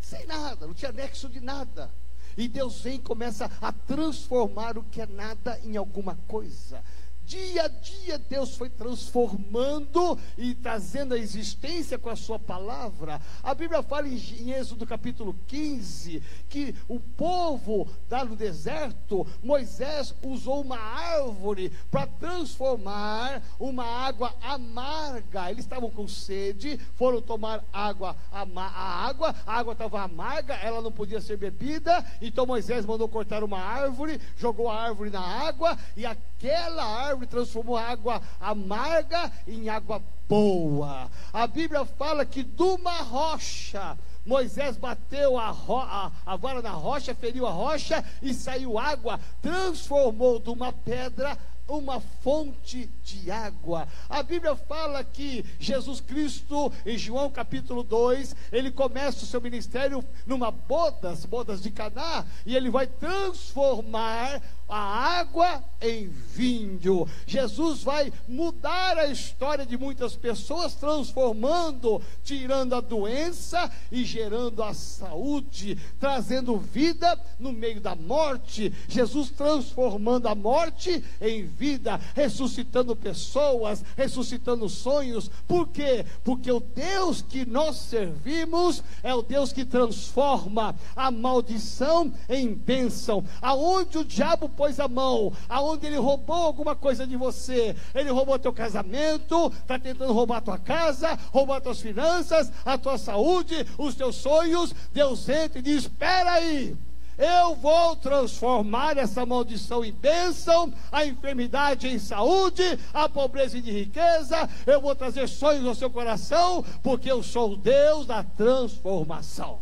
sem 0.00 0.26
nada, 0.26 0.66
não 0.66 0.74
tinha 0.74 0.92
nexo 0.92 1.28
de 1.28 1.40
nada. 1.40 1.90
E 2.36 2.46
Deus 2.46 2.80
vem 2.82 2.96
e 2.96 3.00
começa 3.00 3.50
a 3.60 3.72
transformar 3.72 4.78
o 4.78 4.84
que 4.84 5.00
é 5.00 5.06
nada 5.06 5.58
em 5.64 5.76
alguma 5.76 6.16
coisa. 6.28 6.80
Dia 7.28 7.64
a 7.64 7.68
dia 7.68 8.18
Deus 8.18 8.56
foi 8.56 8.70
transformando 8.70 10.18
e 10.38 10.54
trazendo 10.54 11.12
a 11.12 11.18
existência 11.18 11.98
com 11.98 12.08
a 12.08 12.16
sua 12.16 12.38
palavra. 12.38 13.20
A 13.42 13.52
Bíblia 13.52 13.82
fala 13.82 14.08
em 14.08 14.50
Êxodo 14.50 14.86
capítulo 14.86 15.38
15 15.46 16.22
que 16.48 16.74
o 16.88 16.98
povo 16.98 17.86
lá 18.10 18.24
no 18.24 18.34
deserto, 18.34 19.26
Moisés 19.42 20.14
usou 20.22 20.62
uma 20.62 20.78
árvore 20.78 21.70
para 21.90 22.06
transformar 22.06 23.42
uma 23.60 23.84
água 23.84 24.34
amarga. 24.40 25.50
Eles 25.50 25.64
estavam 25.64 25.90
com 25.90 26.08
sede, 26.08 26.80
foram 26.94 27.20
tomar 27.20 27.62
água, 27.70 28.16
a 28.32 29.06
água, 29.06 29.34
a 29.46 29.54
água 29.54 29.74
estava 29.74 30.00
amarga, 30.00 30.54
ela 30.54 30.80
não 30.80 30.90
podia 30.90 31.20
ser 31.20 31.36
bebida, 31.36 32.02
então 32.22 32.46
Moisés 32.46 32.86
mandou 32.86 33.06
cortar 33.06 33.44
uma 33.44 33.60
árvore, 33.60 34.18
jogou 34.38 34.70
a 34.70 34.80
árvore 34.80 35.10
na 35.10 35.20
água 35.20 35.76
e 35.94 36.06
aquela 36.06 36.84
árvore 36.84 37.17
árvore 37.18 37.26
transformou 37.26 37.76
a 37.76 37.82
água 37.82 38.22
amarga 38.40 39.30
em 39.46 39.68
água 39.68 40.00
boa. 40.28 41.10
A 41.32 41.46
Bíblia 41.46 41.84
fala 41.84 42.24
que 42.24 42.42
de 42.42 42.62
uma 42.62 43.02
rocha, 43.02 43.98
Moisés 44.24 44.76
bateu 44.76 45.38
a, 45.38 45.50
a, 45.50 46.12
a, 46.24 46.36
vara 46.36 46.62
na 46.62 46.70
rocha, 46.70 47.14
feriu 47.14 47.46
a 47.46 47.50
rocha 47.50 48.04
e 48.22 48.32
saiu 48.32 48.78
água, 48.78 49.18
transformou 49.42 50.38
de 50.38 50.50
uma 50.50 50.72
pedra 50.72 51.36
uma 51.68 52.00
fonte 52.00 52.88
de 53.04 53.30
água. 53.30 53.86
A 54.08 54.22
Bíblia 54.22 54.56
fala 54.56 55.04
que 55.04 55.44
Jesus 55.60 56.00
Cristo, 56.00 56.72
em 56.84 56.96
João 56.96 57.30
capítulo 57.30 57.82
2, 57.82 58.34
ele 58.50 58.70
começa 58.70 59.24
o 59.24 59.26
seu 59.26 59.40
ministério 59.40 60.04
numa 60.26 60.50
bodas, 60.50 61.24
bodas 61.24 61.62
de 61.62 61.70
Caná, 61.70 62.24
e 62.46 62.56
ele 62.56 62.70
vai 62.70 62.86
transformar 62.86 64.40
a 64.68 65.18
água 65.18 65.64
em 65.80 66.08
vinho. 66.08 67.08
Jesus 67.26 67.82
vai 67.82 68.12
mudar 68.28 68.98
a 68.98 69.06
história 69.06 69.64
de 69.64 69.78
muitas 69.78 70.14
pessoas, 70.14 70.74
transformando, 70.74 72.02
tirando 72.22 72.74
a 72.74 72.80
doença 72.80 73.70
e 73.90 74.04
gerando 74.04 74.62
a 74.62 74.74
saúde, 74.74 75.78
trazendo 75.98 76.58
vida 76.58 77.18
no 77.38 77.52
meio 77.52 77.80
da 77.80 77.94
morte. 77.94 78.72
Jesus 78.88 79.30
transformando 79.30 80.28
a 80.28 80.34
morte 80.34 81.02
em 81.20 81.44
vida, 81.58 82.00
ressuscitando 82.14 82.94
pessoas, 82.94 83.84
ressuscitando 83.96 84.68
sonhos. 84.68 85.28
Por 85.46 85.68
quê? 85.68 86.06
Porque 86.22 86.50
o 86.50 86.60
Deus 86.60 87.20
que 87.20 87.44
nós 87.44 87.76
servimos 87.76 88.82
é 89.02 89.12
o 89.12 89.22
Deus 89.22 89.52
que 89.52 89.64
transforma 89.64 90.74
a 90.94 91.10
maldição 91.10 92.12
em 92.28 92.54
bênção. 92.54 93.24
Aonde 93.42 93.98
o 93.98 94.04
diabo 94.04 94.48
pôs 94.48 94.78
a 94.78 94.86
mão, 94.86 95.32
aonde 95.48 95.86
ele 95.86 95.96
roubou 95.96 96.36
alguma 96.36 96.76
coisa 96.76 97.06
de 97.06 97.16
você, 97.16 97.74
ele 97.94 98.10
roubou 98.10 98.38
teu 98.38 98.52
casamento, 98.52 99.48
está 99.48 99.78
tentando 99.78 100.12
roubar 100.12 100.40
tua 100.40 100.58
casa, 100.58 101.18
roubar 101.32 101.60
tuas 101.60 101.80
finanças, 101.80 102.52
a 102.64 102.78
tua 102.78 102.96
saúde, 102.96 103.66
os 103.76 103.96
teus 103.96 104.16
sonhos, 104.16 104.74
Deus 104.92 105.28
entra 105.28 105.58
e 105.58 105.62
diz: 105.62 105.82
espera 105.82 106.32
aí. 106.34 106.76
Eu 107.18 107.56
vou 107.56 107.96
transformar 107.96 108.96
essa 108.96 109.26
maldição 109.26 109.84
em 109.84 109.92
bênção, 109.92 110.72
a 110.92 111.04
enfermidade 111.04 111.88
em 111.88 111.98
saúde, 111.98 112.62
a 112.94 113.08
pobreza 113.08 113.58
em 113.58 113.62
riqueza. 113.62 114.48
Eu 114.64 114.80
vou 114.80 114.94
trazer 114.94 115.28
sonhos 115.28 115.66
ao 115.66 115.74
seu 115.74 115.90
coração, 115.90 116.64
porque 116.80 117.10
eu 117.10 117.20
sou 117.20 117.54
o 117.54 117.56
Deus 117.56 118.06
da 118.06 118.22
transformação. 118.22 119.58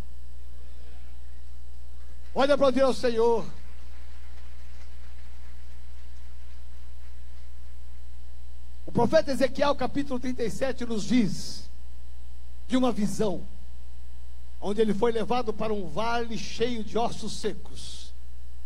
Olha 2.34 2.58
para 2.58 2.70
Deus, 2.70 2.98
Senhor. 2.98 3.46
O 8.84 8.92
profeta 8.92 9.32
Ezequiel, 9.32 9.74
capítulo 9.74 10.20
37, 10.20 10.84
nos 10.84 11.04
diz 11.04 11.70
de 12.68 12.76
uma 12.76 12.92
visão, 12.92 13.42
onde 14.66 14.80
ele 14.80 14.92
foi 14.92 15.12
levado 15.12 15.52
para 15.52 15.72
um 15.72 15.86
vale 15.86 16.36
cheio 16.36 16.82
de 16.82 16.98
ossos 16.98 17.34
secos. 17.34 18.12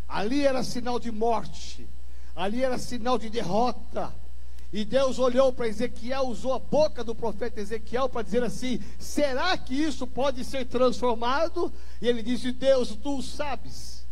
Ali 0.08 0.46
era 0.46 0.64
sinal 0.64 0.98
de 0.98 1.12
morte, 1.12 1.86
ali 2.34 2.64
era 2.64 2.78
sinal 2.78 3.18
de 3.18 3.28
derrota. 3.28 4.10
E 4.72 4.82
Deus 4.82 5.18
olhou 5.18 5.52
para 5.52 5.68
Ezequiel, 5.68 6.22
usou 6.22 6.54
a 6.54 6.58
boca 6.58 7.04
do 7.04 7.14
profeta 7.14 7.60
Ezequiel 7.60 8.08
para 8.08 8.22
dizer 8.22 8.42
assim: 8.42 8.80
será 8.98 9.54
que 9.58 9.74
isso 9.74 10.06
pode 10.06 10.42
ser 10.42 10.64
transformado? 10.64 11.70
E 12.00 12.08
ele 12.08 12.22
disse: 12.22 12.50
Deus, 12.50 12.96
tu 12.96 13.20
sabes. 13.20 14.06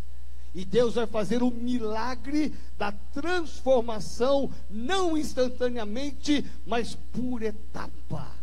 E 0.55 0.67
Deus 0.67 0.95
vai 0.95 1.07
fazer 1.07 1.43
o 1.43 1.51
milagre 1.51 2.55
da 2.77 2.93
transformação, 3.15 4.51
não 4.69 5.17
instantaneamente, 5.17 6.45
mas 6.67 6.95
por 7.15 7.43
etapa. 7.43 8.38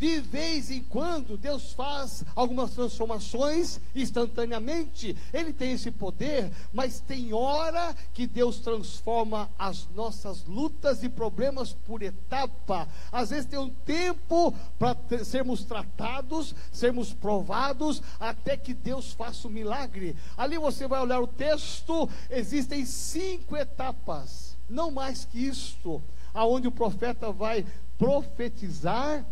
De 0.00 0.18
vez 0.18 0.70
em 0.70 0.82
quando, 0.82 1.36
Deus 1.36 1.74
faz 1.74 2.24
algumas 2.34 2.70
transformações 2.70 3.78
instantaneamente. 3.94 5.14
Ele 5.30 5.52
tem 5.52 5.72
esse 5.72 5.90
poder, 5.90 6.50
mas 6.72 7.00
tem 7.00 7.34
hora 7.34 7.94
que 8.14 8.26
Deus 8.26 8.60
transforma 8.60 9.50
as 9.58 9.86
nossas 9.94 10.42
lutas 10.46 11.02
e 11.02 11.08
problemas 11.10 11.74
por 11.74 12.00
etapa. 12.00 12.88
Às 13.12 13.28
vezes 13.28 13.44
tem 13.44 13.58
um 13.58 13.68
tempo 13.68 14.54
para 14.78 14.96
sermos 15.22 15.64
tratados, 15.64 16.54
sermos 16.72 17.12
provados, 17.12 18.02
até 18.18 18.56
que 18.56 18.72
Deus 18.72 19.12
faça 19.12 19.48
o 19.48 19.50
milagre. 19.50 20.16
Ali 20.34 20.56
você 20.56 20.88
vai 20.88 21.02
olhar 21.02 21.20
o 21.20 21.26
texto, 21.26 22.08
existem 22.30 22.86
cinco 22.86 23.54
etapas, 23.54 24.56
não 24.66 24.90
mais 24.90 25.26
que 25.26 25.40
isto, 25.40 26.02
aonde 26.32 26.68
o 26.68 26.72
profeta 26.72 27.30
vai 27.30 27.66
profetizar 27.98 29.26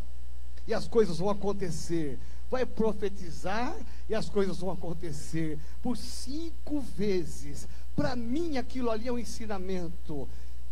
e 0.68 0.74
as 0.74 0.86
coisas 0.86 1.18
vão 1.18 1.30
acontecer. 1.30 2.18
Vai 2.50 2.66
profetizar 2.66 3.74
e 4.08 4.14
as 4.14 4.28
coisas 4.28 4.58
vão 4.58 4.70
acontecer. 4.70 5.58
Por 5.82 5.96
cinco 5.96 6.80
vezes. 6.80 7.66
Para 7.96 8.14
mim, 8.14 8.58
aquilo 8.58 8.90
ali 8.90 9.08
é 9.08 9.12
um 9.12 9.18
ensinamento. 9.18 10.28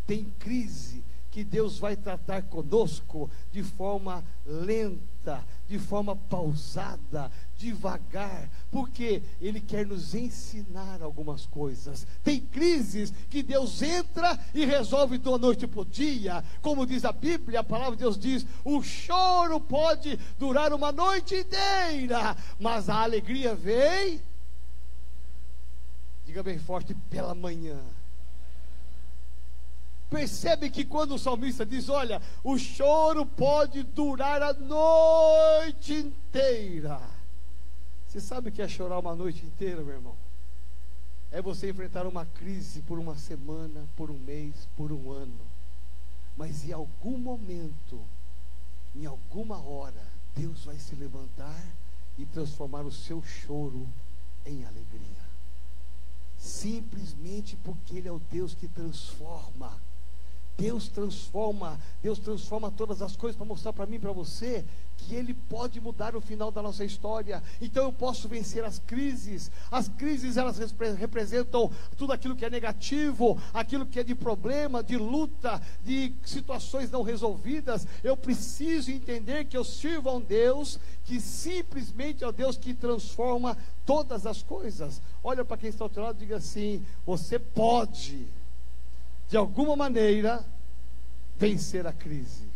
Tem 0.06 0.26
crise 0.38 1.02
que 1.30 1.42
Deus 1.42 1.78
vai 1.78 1.96
tratar 1.96 2.42
conosco 2.42 3.30
de 3.50 3.62
forma 3.62 4.22
lenta, 4.44 5.42
de 5.68 5.78
forma 5.78 6.14
pausada, 6.14 7.30
devagar, 7.58 8.48
porque 8.70 9.22
Ele 9.40 9.60
quer 9.60 9.86
nos 9.86 10.14
ensinar 10.14 11.02
algumas 11.02 11.46
coisas. 11.46 12.06
Tem 12.22 12.40
crises 12.40 13.12
que 13.28 13.42
Deus 13.42 13.82
entra 13.82 14.38
e 14.54 14.64
resolve 14.64 15.18
da 15.18 15.36
noite 15.38 15.66
para 15.66 15.80
o 15.80 15.84
dia, 15.84 16.44
como 16.62 16.86
diz 16.86 17.04
a 17.04 17.12
Bíblia, 17.12 17.60
a 17.60 17.64
palavra 17.64 17.96
de 17.96 18.02
Deus 18.02 18.18
diz: 18.18 18.46
o 18.64 18.82
choro 18.82 19.60
pode 19.60 20.18
durar 20.38 20.72
uma 20.72 20.92
noite 20.92 21.34
inteira, 21.34 22.36
mas 22.58 22.88
a 22.88 23.02
alegria 23.02 23.54
vem. 23.54 24.20
Diga 26.26 26.42
bem 26.42 26.58
forte, 26.58 26.94
pela 27.08 27.34
manhã. 27.34 27.78
Percebe 30.08 30.70
que 30.70 30.84
quando 30.84 31.14
o 31.14 31.18
salmista 31.18 31.66
diz: 31.66 31.88
Olha, 31.88 32.22
o 32.44 32.58
choro 32.58 33.26
pode 33.26 33.82
durar 33.82 34.42
a 34.42 34.52
noite 34.52 35.94
inteira 35.94 37.00
você 38.16 38.20
sabe 38.28 38.48
o 38.48 38.52
que 38.52 38.62
é 38.62 38.68
chorar 38.68 38.98
uma 38.98 39.14
noite 39.14 39.44
inteira, 39.44 39.82
meu 39.82 39.94
irmão? 39.94 40.14
É 41.30 41.42
você 41.42 41.68
enfrentar 41.68 42.06
uma 42.06 42.24
crise 42.24 42.80
por 42.80 42.98
uma 42.98 43.14
semana, 43.14 43.86
por 43.94 44.10
um 44.10 44.18
mês, 44.20 44.54
por 44.74 44.90
um 44.90 45.10
ano. 45.10 45.44
Mas 46.34 46.64
em 46.64 46.72
algum 46.72 47.18
momento, 47.18 48.00
em 48.94 49.04
alguma 49.04 49.58
hora, 49.58 50.02
Deus 50.34 50.64
vai 50.64 50.78
se 50.78 50.94
levantar 50.94 51.62
e 52.16 52.24
transformar 52.24 52.86
o 52.86 52.90
seu 52.90 53.22
choro 53.22 53.86
em 54.46 54.64
alegria. 54.64 55.26
Simplesmente 56.38 57.54
porque 57.56 57.98
Ele 57.98 58.08
é 58.08 58.12
o 58.12 58.22
Deus 58.30 58.54
que 58.54 58.66
transforma. 58.66 59.76
Deus 60.56 60.88
transforma, 60.88 61.78
Deus 62.02 62.18
transforma 62.18 62.70
todas 62.70 63.02
as 63.02 63.14
coisas 63.14 63.36
para 63.36 63.46
mostrar 63.46 63.72
para 63.74 63.84
mim 63.84 63.96
e 63.96 64.00
para 64.00 64.12
você 64.12 64.64
que 64.96 65.14
Ele 65.14 65.34
pode 65.34 65.78
mudar 65.80 66.16
o 66.16 66.20
final 66.20 66.50
da 66.50 66.62
nossa 66.62 66.82
história. 66.82 67.42
Então 67.60 67.84
eu 67.84 67.92
posso 67.92 68.26
vencer 68.26 68.64
as 68.64 68.78
crises. 68.78 69.50
As 69.70 69.88
crises 69.88 70.38
elas 70.38 70.58
representam 70.98 71.70
tudo 71.96 72.12
aquilo 72.12 72.34
que 72.34 72.44
é 72.44 72.50
negativo, 72.50 73.38
aquilo 73.52 73.84
que 73.84 74.00
é 74.00 74.02
de 74.02 74.14
problema, 74.14 74.82
de 74.82 74.96
luta, 74.96 75.60
de 75.84 76.12
situações 76.24 76.90
não 76.90 77.02
resolvidas. 77.02 77.86
Eu 78.02 78.16
preciso 78.16 78.90
entender 78.90 79.44
que 79.44 79.56
eu 79.56 79.64
sirvo 79.64 80.08
a 80.08 80.14
um 80.14 80.20
Deus 80.20 80.80
que 81.04 81.20
simplesmente 81.20 82.24
é 82.24 82.26
o 82.26 82.32
Deus 82.32 82.56
que 82.56 82.72
transforma 82.72 83.56
todas 83.84 84.26
as 84.26 84.42
coisas. 84.42 85.02
Olha 85.22 85.44
para 85.44 85.58
quem 85.58 85.68
está 85.68 85.84
ao 85.84 85.90
teu 85.90 86.02
lado 86.02 86.16
e 86.16 86.20
diga 86.20 86.38
assim: 86.38 86.82
você 87.04 87.38
pode 87.38 88.26
de 89.28 89.36
alguma 89.36 89.74
maneira, 89.76 90.44
vencer 91.36 91.86
a 91.86 91.92
crise. 91.92 92.46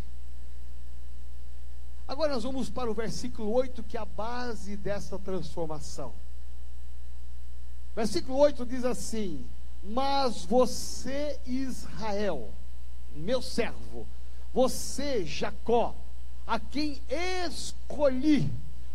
Agora 2.06 2.34
nós 2.34 2.42
vamos 2.42 2.68
para 2.68 2.90
o 2.90 2.94
versículo 2.94 3.52
8, 3.52 3.82
que 3.84 3.96
é 3.96 4.00
a 4.00 4.04
base 4.04 4.76
dessa 4.76 5.18
transformação. 5.18 6.12
Versículo 7.94 8.38
8 8.38 8.66
diz 8.66 8.84
assim: 8.84 9.46
Mas 9.82 10.44
você, 10.44 11.38
Israel, 11.46 12.50
meu 13.14 13.40
servo, 13.40 14.06
você, 14.52 15.24
Jacó, 15.24 15.94
a 16.46 16.58
quem 16.58 17.00
escolhi, 17.46 18.50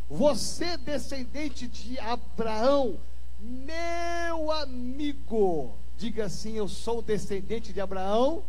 você, 0.09 0.75
descendente 0.77 1.67
de 1.67 1.97
Abraão, 1.99 2.99
meu 3.39 4.51
amigo, 4.51 5.73
Diga 5.97 6.25
assim: 6.25 6.53
Eu 6.53 6.67
sou 6.67 7.01
descendente 7.01 7.71
de 7.71 7.81
Abraão. 7.81 8.43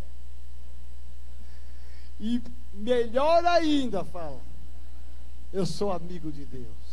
E 2.18 2.42
melhor 2.72 3.44
ainda, 3.44 4.04
fala: 4.04 4.40
Eu 5.52 5.66
sou 5.66 5.92
amigo 5.92 6.32
de 6.32 6.44
Deus. 6.44 6.86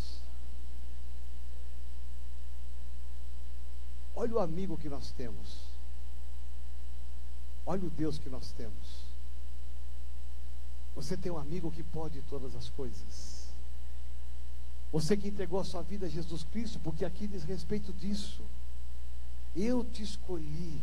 Olha 4.16 4.36
o 4.36 4.40
amigo 4.40 4.78
que 4.78 4.90
nós 4.90 5.12
temos. 5.12 5.64
Olha 7.66 7.86
o 7.86 7.90
Deus 7.90 8.20
que 8.20 8.30
nós 8.30 8.52
temos. 8.52 9.04
Você 10.96 11.18
tem 11.18 11.32
um 11.32 11.38
amigo 11.38 11.72
que 11.72 11.82
pode 11.82 12.22
todas 12.30 12.56
as 12.56 12.70
coisas. 12.70 13.48
Você 14.92 15.18
que 15.18 15.28
entregou 15.28 15.60
a 15.60 15.64
sua 15.64 15.82
vida 15.82 16.06
a 16.06 16.10
Jesus 16.10 16.44
Cristo, 16.44 16.80
porque 16.80 17.04
aqui 17.04 17.26
diz 17.26 17.44
respeito 17.44 17.92
disso. 17.94 18.44
Eu 19.56 19.84
te 19.84 20.02
escolhi 20.02 20.82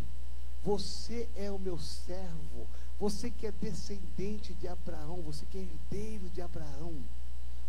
Você 0.62 1.29
é 1.37 1.50
o 1.50 1.59
meu 1.59 1.79
servo. 1.79 2.67
Você 2.99 3.31
que 3.31 3.47
é 3.47 3.53
descendente 3.53 4.53
de 4.53 4.69
Abraão, 4.69 5.23
você 5.23 5.47
que 5.47 5.57
é 5.57 5.62
herdeiro 5.62 6.29
de 6.29 6.43
Abraão. 6.43 6.95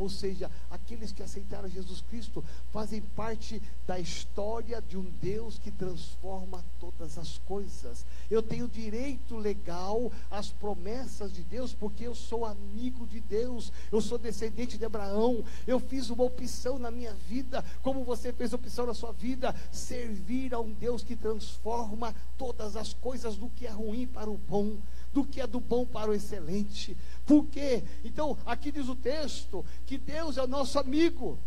Ou 0.01 0.09
seja, 0.09 0.49
aqueles 0.71 1.11
que 1.11 1.21
aceitaram 1.21 1.69
Jesus 1.69 2.01
Cristo 2.01 2.43
fazem 2.71 3.01
parte 3.15 3.61
da 3.85 3.99
história 3.99 4.81
de 4.81 4.97
um 4.97 5.03
Deus 5.21 5.59
que 5.59 5.69
transforma 5.69 6.65
todas 6.79 7.19
as 7.19 7.37
coisas. 7.45 8.03
Eu 8.27 8.41
tenho 8.41 8.67
direito 8.67 9.37
legal 9.37 10.11
às 10.31 10.49
promessas 10.49 11.31
de 11.31 11.43
Deus, 11.43 11.71
porque 11.71 12.07
eu 12.07 12.15
sou 12.15 12.47
amigo 12.47 13.05
de 13.05 13.19
Deus, 13.19 13.71
eu 13.91 14.01
sou 14.01 14.17
descendente 14.17 14.75
de 14.75 14.85
Abraão. 14.85 15.43
Eu 15.67 15.79
fiz 15.79 16.09
uma 16.09 16.23
opção 16.23 16.79
na 16.79 16.89
minha 16.89 17.13
vida, 17.13 17.63
como 17.83 18.03
você 18.03 18.33
fez 18.33 18.53
opção 18.53 18.87
na 18.87 18.95
sua 18.95 19.11
vida, 19.11 19.53
servir 19.71 20.51
a 20.55 20.59
um 20.59 20.71
Deus 20.71 21.03
que 21.03 21.15
transforma 21.15 22.15
todas 22.39 22.75
as 22.75 22.91
coisas 22.91 23.35
do 23.35 23.51
que 23.51 23.67
é 23.67 23.71
ruim 23.71 24.07
para 24.07 24.31
o 24.31 24.37
bom 24.37 24.79
do 25.13 25.25
que 25.25 25.41
é 25.41 25.47
do 25.47 25.59
bom 25.59 25.85
para 25.85 26.09
o 26.09 26.13
excelente. 26.13 26.95
Por 27.31 27.45
quê? 27.45 27.81
Então, 28.03 28.37
aqui 28.45 28.73
diz 28.73 28.89
o 28.89 28.95
texto 28.95 29.65
que 29.85 29.97
Deus 29.97 30.35
é 30.35 30.43
o 30.43 30.47
nosso 30.47 30.77
amigo. 30.77 31.39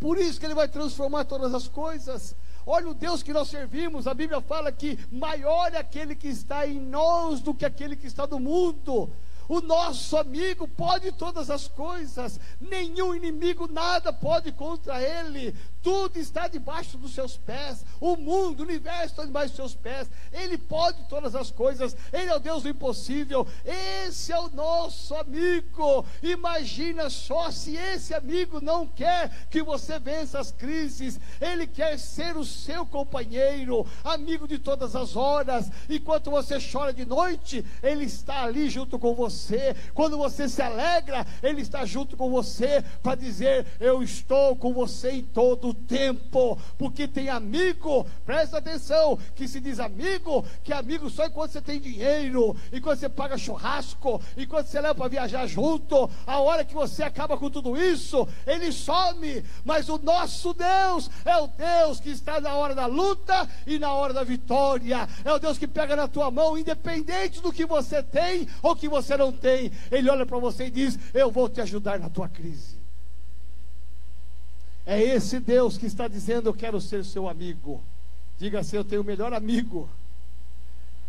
Por 0.00 0.18
isso 0.18 0.40
que 0.40 0.46
ele 0.46 0.56
vai 0.56 0.66
transformar 0.66 1.24
todas 1.24 1.54
as 1.54 1.68
coisas. 1.68 2.34
Olha 2.66 2.88
o 2.88 2.94
Deus 2.94 3.22
que 3.22 3.32
nós 3.32 3.46
servimos. 3.46 4.08
A 4.08 4.12
Bíblia 4.12 4.40
fala 4.40 4.72
que 4.72 4.98
maior 5.08 5.72
é 5.72 5.78
aquele 5.78 6.16
que 6.16 6.26
está 6.26 6.66
em 6.66 6.80
nós 6.80 7.40
do 7.40 7.54
que 7.54 7.64
aquele 7.64 7.94
que 7.94 8.08
está 8.08 8.26
no 8.26 8.40
mundo. 8.40 9.08
O 9.48 9.60
nosso 9.60 10.16
amigo 10.16 10.66
pode 10.66 11.12
todas 11.12 11.48
as 11.48 11.68
coisas, 11.68 12.40
nenhum 12.60 13.14
inimigo 13.14 13.66
nada 13.66 14.12
pode 14.12 14.50
contra 14.50 15.00
ele. 15.00 15.54
Tudo 15.82 16.18
está 16.18 16.48
debaixo 16.48 16.98
dos 16.98 17.14
seus 17.14 17.36
pés. 17.36 17.84
O 18.00 18.16
mundo, 18.16 18.60
o 18.60 18.62
universo 18.64 19.06
está 19.06 19.24
debaixo 19.24 19.48
dos 19.48 19.56
seus 19.56 19.74
pés. 19.74 20.10
Ele 20.32 20.58
pode 20.58 21.04
todas 21.08 21.34
as 21.34 21.50
coisas. 21.50 21.96
Ele 22.12 22.30
é 22.30 22.34
o 22.34 22.40
Deus 22.40 22.62
do 22.62 22.68
impossível. 22.68 23.46
Esse 23.64 24.32
é 24.32 24.38
o 24.38 24.50
nosso 24.50 25.14
amigo. 25.14 26.04
Imagina 26.22 27.08
só 27.08 27.50
se 27.50 27.76
esse 27.76 28.12
amigo 28.14 28.60
não 28.60 28.86
quer 28.86 29.46
que 29.50 29.62
você 29.62 29.98
vença 29.98 30.38
as 30.38 30.50
crises. 30.50 31.20
Ele 31.40 31.66
quer 31.66 31.98
ser 31.98 32.36
o 32.36 32.44
seu 32.44 32.84
companheiro, 32.84 33.86
amigo 34.02 34.48
de 34.48 34.58
todas 34.58 34.96
as 34.96 35.16
horas. 35.16 35.70
Enquanto 35.88 36.30
você 36.30 36.58
chora 36.60 36.92
de 36.92 37.04
noite, 37.04 37.64
ele 37.82 38.04
está 38.04 38.42
ali 38.42 38.68
junto 38.68 38.98
com 38.98 39.14
você. 39.14 39.76
Quando 39.94 40.16
você 40.16 40.48
se 40.48 40.60
alegra, 40.60 41.26
ele 41.42 41.62
está 41.62 41.84
junto 41.84 42.16
com 42.16 42.30
você 42.30 42.84
para 43.02 43.14
dizer: 43.14 43.66
Eu 43.78 44.02
estou 44.02 44.56
com 44.56 44.72
você 44.72 45.10
em 45.12 45.22
todo 45.22 45.67
do 45.68 45.74
tempo, 45.74 46.58
porque 46.78 47.06
tem 47.06 47.28
amigo, 47.28 48.06
presta 48.24 48.58
atenção, 48.58 49.18
que 49.34 49.46
se 49.46 49.60
diz 49.60 49.78
amigo, 49.78 50.44
que 50.64 50.72
é 50.72 50.76
amigo 50.76 51.10
só 51.10 51.26
enquanto 51.26 51.52
você 51.52 51.60
tem 51.60 51.78
dinheiro, 51.78 52.56
enquanto 52.72 53.00
você 53.00 53.08
paga 53.08 53.36
churrasco, 53.36 54.20
enquanto 54.36 54.66
você 54.66 54.80
leva 54.80 54.94
para 54.94 55.08
viajar 55.08 55.46
junto, 55.46 56.10
a 56.26 56.40
hora 56.40 56.64
que 56.64 56.74
você 56.74 57.02
acaba 57.02 57.36
com 57.36 57.50
tudo 57.50 57.76
isso, 57.76 58.26
ele 58.46 58.72
some, 58.72 59.44
mas 59.64 59.88
o 59.88 59.98
nosso 59.98 60.54
Deus 60.54 61.10
é 61.24 61.36
o 61.36 61.48
Deus 61.48 62.00
que 62.00 62.10
está 62.10 62.40
na 62.40 62.54
hora 62.54 62.74
da 62.74 62.86
luta 62.86 63.46
e 63.66 63.78
na 63.78 63.92
hora 63.92 64.14
da 64.14 64.24
vitória, 64.24 65.06
é 65.22 65.32
o 65.32 65.38
Deus 65.38 65.58
que 65.58 65.66
pega 65.66 65.94
na 65.94 66.08
tua 66.08 66.30
mão, 66.30 66.56
independente 66.56 67.42
do 67.42 67.52
que 67.52 67.66
você 67.66 68.02
tem 68.02 68.48
ou 68.62 68.74
que 68.74 68.88
você 68.88 69.16
não 69.16 69.30
tem, 69.30 69.70
ele 69.90 70.08
olha 70.08 70.24
para 70.24 70.38
você 70.38 70.66
e 70.66 70.70
diz: 70.70 70.98
Eu 71.12 71.30
vou 71.30 71.48
te 71.48 71.60
ajudar 71.60 71.98
na 71.98 72.08
tua 72.08 72.28
crise. 72.28 72.77
É 74.88 75.02
esse 75.02 75.38
Deus 75.38 75.76
que 75.76 75.84
está 75.84 76.08
dizendo: 76.08 76.48
Eu 76.48 76.54
quero 76.54 76.80
ser 76.80 77.04
seu 77.04 77.28
amigo. 77.28 77.78
Diga 78.38 78.60
assim: 78.60 78.76
Eu 78.76 78.84
tenho 78.84 79.02
o 79.02 79.04
melhor 79.04 79.34
amigo. 79.34 79.86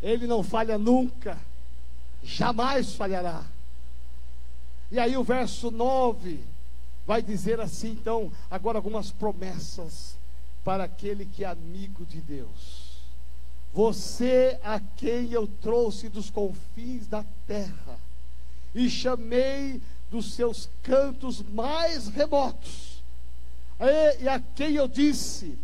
Ele 0.04 0.28
não 0.28 0.44
falha 0.44 0.78
nunca, 0.78 1.38
jamais 2.22 2.94
falhará. 2.94 3.46
E 4.92 5.00
aí 5.00 5.16
o 5.16 5.24
verso 5.24 5.72
9 5.72 6.42
vai 7.08 7.22
dizer 7.22 7.60
assim, 7.60 7.92
então, 7.92 8.32
agora 8.52 8.78
algumas 8.78 9.12
promessas 9.12 10.16
para 10.64 10.84
aquele 10.86 11.26
que 11.26 11.44
é 11.44 11.48
amigo 11.48 12.06
de 12.06 12.20
Deus. 12.20 13.00
Você 13.74 14.60
a 14.64 14.80
quem 14.98 15.32
eu 15.32 15.48
trouxe 15.62 16.10
dos 16.10 16.30
confins 16.30 17.08
da 17.08 17.24
terra 17.46 18.00
e 18.74 18.90
chamei 18.90 19.82
dos 20.10 20.34
seus 20.34 20.70
cantos 20.82 21.42
mais 21.42 22.08
remotos 22.08 22.89
e 24.20 24.28
a 24.28 24.40
quem 24.40 24.76
eu 24.76 24.88
disse: 24.88 25.58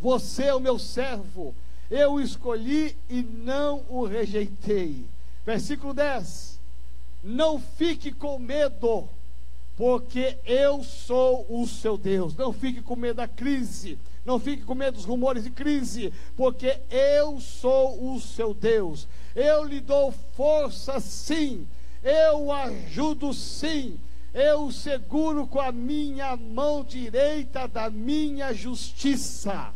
Você 0.00 0.44
é 0.44 0.54
o 0.54 0.60
meu 0.60 0.78
servo, 0.78 1.54
eu 1.90 2.14
o 2.14 2.20
escolhi 2.20 2.96
e 3.08 3.22
não 3.22 3.84
o 3.88 4.04
rejeitei. 4.04 5.04
Versículo 5.44 5.92
10: 5.92 6.60
Não 7.22 7.58
fique 7.58 8.12
com 8.12 8.38
medo, 8.38 9.08
porque 9.76 10.38
eu 10.44 10.82
sou 10.84 11.46
o 11.48 11.66
seu 11.66 11.98
Deus. 11.98 12.36
Não 12.36 12.52
fique 12.52 12.80
com 12.80 12.96
medo 12.96 13.16
da 13.16 13.28
crise. 13.28 13.98
Não 14.24 14.38
fique 14.40 14.62
com 14.62 14.74
medo 14.74 14.94
dos 14.94 15.04
rumores 15.04 15.44
de 15.44 15.50
crise, 15.50 16.12
porque 16.36 16.78
eu 16.90 17.38
sou 17.40 18.14
o 18.14 18.20
seu 18.20 18.54
Deus. 18.54 19.06
Eu 19.34 19.64
lhe 19.64 19.80
dou 19.80 20.12
força 20.34 20.98
sim, 20.98 21.68
eu 22.02 22.50
ajudo 22.50 23.34
sim, 23.34 23.98
eu 24.34 24.72
seguro 24.72 25.46
com 25.46 25.60
a 25.60 25.70
minha 25.70 26.36
mão 26.36 26.82
direita 26.82 27.68
da 27.68 27.88
minha 27.88 28.52
justiça. 28.52 29.72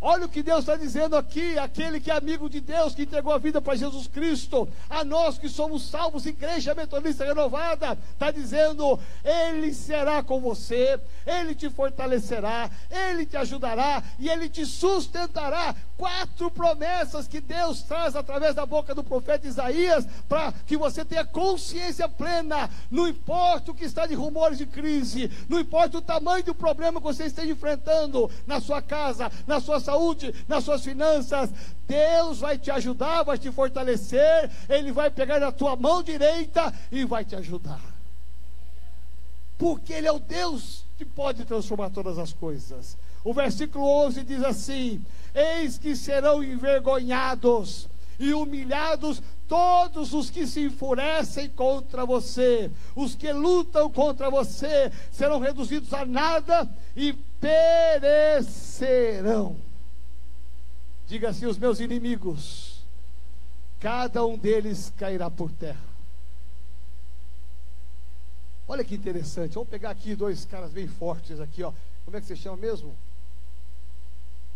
Olha 0.00 0.26
o 0.26 0.28
que 0.28 0.44
Deus 0.44 0.60
está 0.60 0.76
dizendo 0.76 1.16
aqui, 1.16 1.58
aquele 1.58 1.98
que 1.98 2.08
é 2.08 2.14
amigo 2.14 2.48
de 2.48 2.60
Deus, 2.60 2.94
que 2.94 3.02
entregou 3.02 3.32
a 3.32 3.38
vida 3.38 3.60
para 3.60 3.74
Jesus 3.74 4.06
Cristo, 4.06 4.68
a 4.88 5.02
nós 5.02 5.38
que 5.38 5.48
somos 5.48 5.90
salvos, 5.90 6.24
Igreja 6.24 6.72
Metodista 6.72 7.24
Renovada, 7.24 7.98
está 8.12 8.30
dizendo: 8.30 8.98
Ele 9.24 9.74
será 9.74 10.22
com 10.22 10.40
você, 10.40 11.00
Ele 11.26 11.52
te 11.52 11.68
fortalecerá, 11.68 12.70
Ele 12.88 13.26
te 13.26 13.36
ajudará 13.36 14.00
e 14.20 14.28
Ele 14.28 14.48
te 14.48 14.64
sustentará. 14.64 15.74
Quatro 15.96 16.48
promessas 16.48 17.26
que 17.26 17.40
Deus 17.40 17.82
traz 17.82 18.14
através 18.14 18.54
da 18.54 18.64
boca 18.64 18.94
do 18.94 19.02
profeta 19.02 19.48
Isaías, 19.48 20.06
para 20.28 20.52
que 20.64 20.76
você 20.76 21.04
tenha 21.04 21.24
consciência 21.24 22.08
plena, 22.08 22.70
não 22.88 23.08
importa 23.08 23.72
o 23.72 23.74
que 23.74 23.84
está 23.84 24.06
de 24.06 24.14
rumores 24.14 24.58
de 24.58 24.66
crise, 24.66 25.28
não 25.48 25.58
importa 25.58 25.98
o 25.98 26.02
tamanho 26.02 26.44
do 26.44 26.54
problema 26.54 27.00
que 27.00 27.06
você 27.06 27.24
esteja 27.24 27.50
enfrentando 27.50 28.30
na 28.46 28.60
sua 28.60 28.80
casa, 28.80 29.28
na 29.44 29.58
sua 29.58 29.80
saúde, 29.88 30.34
nas 30.46 30.64
suas 30.64 30.84
finanças. 30.84 31.50
Deus 31.86 32.40
vai 32.40 32.58
te 32.58 32.70
ajudar, 32.70 33.22
vai 33.22 33.38
te 33.38 33.50
fortalecer. 33.50 34.50
Ele 34.68 34.92
vai 34.92 35.10
pegar 35.10 35.40
na 35.40 35.50
tua 35.50 35.74
mão 35.74 36.02
direita 36.02 36.72
e 36.92 37.04
vai 37.04 37.24
te 37.24 37.34
ajudar. 37.34 37.80
Porque 39.56 39.92
Ele 39.94 40.06
é 40.06 40.12
o 40.12 40.18
Deus 40.18 40.84
que 40.98 41.04
pode 41.04 41.44
transformar 41.44 41.90
todas 41.90 42.18
as 42.18 42.32
coisas. 42.32 42.96
O 43.24 43.32
versículo 43.32 43.84
11 44.06 44.22
diz 44.22 44.44
assim: 44.44 45.04
Eis 45.34 45.78
que 45.78 45.96
serão 45.96 46.44
envergonhados 46.44 47.88
e 48.18 48.34
humilhados 48.34 49.22
todos 49.48 50.12
os 50.12 50.28
que 50.28 50.46
se 50.46 50.66
enfurecem 50.66 51.48
contra 51.48 52.04
você, 52.04 52.70
os 52.94 53.14
que 53.14 53.32
lutam 53.32 53.90
contra 53.90 54.28
você, 54.28 54.92
serão 55.10 55.38
reduzidos 55.38 55.94
a 55.94 56.04
nada 56.04 56.68
e 56.94 57.14
perecerão. 57.40 58.48
Diga 61.08 61.30
assim: 61.30 61.46
os 61.46 61.56
meus 61.56 61.80
inimigos, 61.80 62.80
cada 63.80 64.24
um 64.24 64.36
deles 64.36 64.92
cairá 64.96 65.30
por 65.30 65.50
terra. 65.50 65.88
Olha 68.68 68.84
que 68.84 68.94
interessante. 68.94 69.54
Vamos 69.54 69.70
pegar 69.70 69.90
aqui 69.90 70.14
dois 70.14 70.44
caras 70.44 70.70
bem 70.70 70.86
fortes 70.86 71.40
aqui, 71.40 71.62
ó. 71.62 71.72
Como 72.04 72.14
é 72.16 72.20
que 72.20 72.26
você 72.26 72.36
chama 72.36 72.58
mesmo? 72.58 72.94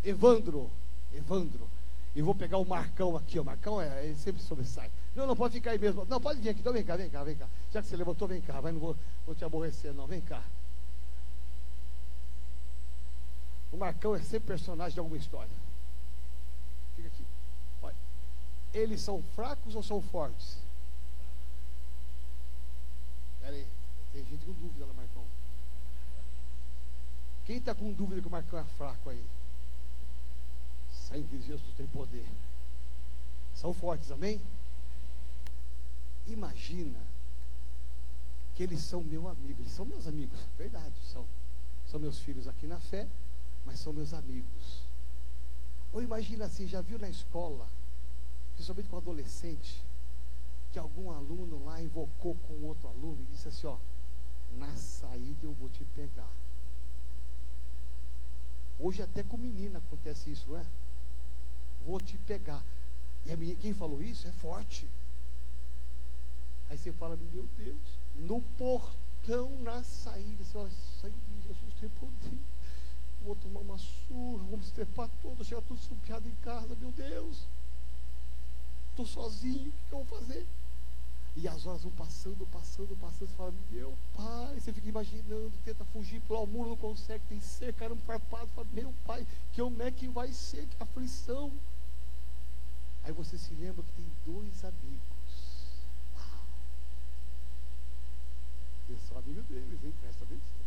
Evandro. 0.03 0.69
Evandro. 1.11 1.67
E 2.15 2.21
vou 2.21 2.35
pegar 2.35 2.59
o 2.59 2.65
Marcão 2.65 3.17
aqui, 3.17 3.39
ó. 3.39 3.43
Marcão 3.43 3.81
é, 3.81 4.05
ele 4.05 4.15
sempre 4.15 4.39
sobressai. 4.43 4.91
Não, 5.15 5.25
não 5.25 5.35
pode 5.35 5.55
ficar 5.55 5.71
aí 5.71 5.79
mesmo. 5.79 6.05
Não, 6.05 6.21
pode 6.21 6.39
vir 6.39 6.49
aqui. 6.49 6.59
Então 6.59 6.71
vem 6.71 6.83
cá, 6.83 6.95
vem 6.95 7.09
cá, 7.09 7.23
vem 7.23 7.35
cá. 7.35 7.47
Já 7.73 7.81
que 7.81 7.87
você 7.87 7.97
levantou, 7.97 8.27
vem 8.27 8.41
cá. 8.41 8.61
Vai, 8.61 8.71
não 8.71 8.79
vou, 8.79 8.95
vou 9.25 9.33
te 9.33 9.43
aborrecer, 9.43 9.91
não. 9.95 10.05
Vem 10.05 10.21
cá. 10.21 10.43
O 13.71 13.77
Marcão 13.77 14.15
é 14.15 14.19
sempre 14.19 14.49
personagem 14.49 14.93
de 14.93 14.99
alguma 14.99 15.17
história. 15.17 15.63
Eles 18.73 19.01
são 19.01 19.21
fracos 19.35 19.75
ou 19.75 19.83
são 19.83 20.01
fortes? 20.01 20.57
Espera 23.35 23.55
aí, 23.55 23.67
tem 24.11 24.25
gente 24.25 24.45
com 24.45 24.53
dúvida 24.53 24.85
lá, 24.85 24.93
Marcão. 24.93 25.23
Quem 27.45 27.57
está 27.57 27.75
com 27.75 27.91
dúvida 27.91 28.21
que 28.21 28.27
o 28.27 28.31
Marcão 28.31 28.59
é 28.59 28.63
fraco 28.63 29.09
aí? 29.09 29.23
Sangue 30.91 31.37
de 31.37 31.47
Jesus 31.47 31.73
tem 31.75 31.85
poder. 31.87 32.25
São 33.53 33.73
fortes, 33.73 34.11
amém? 34.11 34.41
Imagina 36.25 36.99
que 38.55 38.63
eles 38.63 38.81
são 38.81 39.03
meu 39.03 39.27
amigo, 39.27 39.61
eles 39.61 39.71
são 39.71 39.85
meus 39.85 40.07
amigos, 40.07 40.39
verdade, 40.57 40.93
são. 41.11 41.25
São 41.87 41.99
meus 41.99 42.19
filhos 42.19 42.47
aqui 42.47 42.65
na 42.65 42.79
fé, 42.79 43.07
mas 43.65 43.79
são 43.79 43.93
meus 43.93 44.13
amigos. 44.13 44.83
Ou 45.91 46.01
imagina 46.01 46.45
assim, 46.45 46.67
já 46.67 46.81
viu 46.81 46.97
na 46.97 47.09
escola, 47.09 47.67
principalmente 48.53 48.89
com 48.89 48.97
adolescente, 48.97 49.83
que 50.71 50.79
algum 50.79 51.11
aluno 51.11 51.63
lá 51.65 51.81
invocou 51.81 52.35
com 52.47 52.65
outro 52.65 52.87
aluno 52.87 53.17
e 53.21 53.31
disse 53.31 53.47
assim, 53.47 53.67
ó, 53.67 53.77
na 54.57 54.75
saída 54.75 55.39
eu 55.43 55.53
vou 55.53 55.69
te 55.69 55.83
pegar. 55.95 56.29
Hoje 58.79 59.01
até 59.01 59.23
com 59.23 59.37
menina 59.37 59.79
acontece 59.79 60.31
isso, 60.31 60.45
não 60.49 60.57
é? 60.57 60.65
Vou 61.85 61.99
te 61.99 62.17
pegar. 62.19 62.63
E 63.25 63.31
a 63.31 63.37
menina, 63.37 63.59
quem 63.61 63.73
falou 63.73 64.01
isso 64.01 64.27
é 64.27 64.31
forte. 64.31 64.87
Aí 66.69 66.77
você 66.77 66.91
fala, 66.91 67.17
meu 67.31 67.47
Deus, 67.57 67.81
no 68.15 68.41
portão, 68.57 69.49
na 69.61 69.83
saída, 69.83 70.43
você 70.43 70.51
fala, 70.51 70.69
sangue 71.01 71.15
de 71.15 71.47
Jesus 71.47 71.73
tem 71.79 71.89
poder. 71.89 72.37
Vou 73.23 73.35
tomar 73.35 73.61
uma 73.61 73.77
surra, 73.77 74.43
vou 74.43 74.57
me 74.57 74.63
estrepar 74.63 75.09
todo, 75.21 75.45
chegar 75.45 75.61
tudo 75.61 75.79
estrupiado 75.79 76.27
em 76.27 76.35
casa, 76.43 76.75
meu 76.75 76.91
Deus. 76.91 77.45
Estou 78.93 79.07
sozinho, 79.07 79.69
o 79.69 79.89
que, 79.89 79.93
eu 79.95 80.03
vou 80.03 80.19
fazer? 80.19 80.45
E 81.35 81.47
as 81.47 81.65
horas 81.65 81.81
vão 81.81 81.91
passando, 81.93 82.45
passando, 82.51 82.95
passando. 83.01 83.27
Você 83.27 83.35
fala, 83.35 83.53
meu 83.71 83.97
pai, 84.15 84.59
você 84.59 84.71
fica 84.71 84.87
imaginando, 84.87 85.51
tenta 85.65 85.83
fugir 85.85 86.21
pelo 86.21 86.45
muro, 86.45 86.69
não 86.69 86.77
consegue, 86.77 87.23
tem 87.27 87.41
cerca, 87.41 87.91
um 87.91 87.97
farpado. 87.97 88.47
Fala, 88.55 88.67
meu 88.71 88.93
pai, 89.03 89.25
que 89.51 89.63
como 89.63 89.81
é 89.81 89.89
que 89.89 90.07
vai 90.07 90.31
ser? 90.31 90.67
Que 90.67 90.83
aflição. 90.83 91.51
Aí 93.03 93.11
você 93.11 93.35
se 93.35 93.51
lembra 93.55 93.83
que 93.83 94.03
tem 94.03 94.05
dois 94.31 94.63
amigos. 94.63 95.01
Uau! 96.15 96.45
Eu 98.91 98.97
sou 99.09 99.17
amigo 99.17 99.41
deles, 99.49 99.83
hein? 99.83 99.93
Presta 100.01 100.23
atenção. 100.23 100.62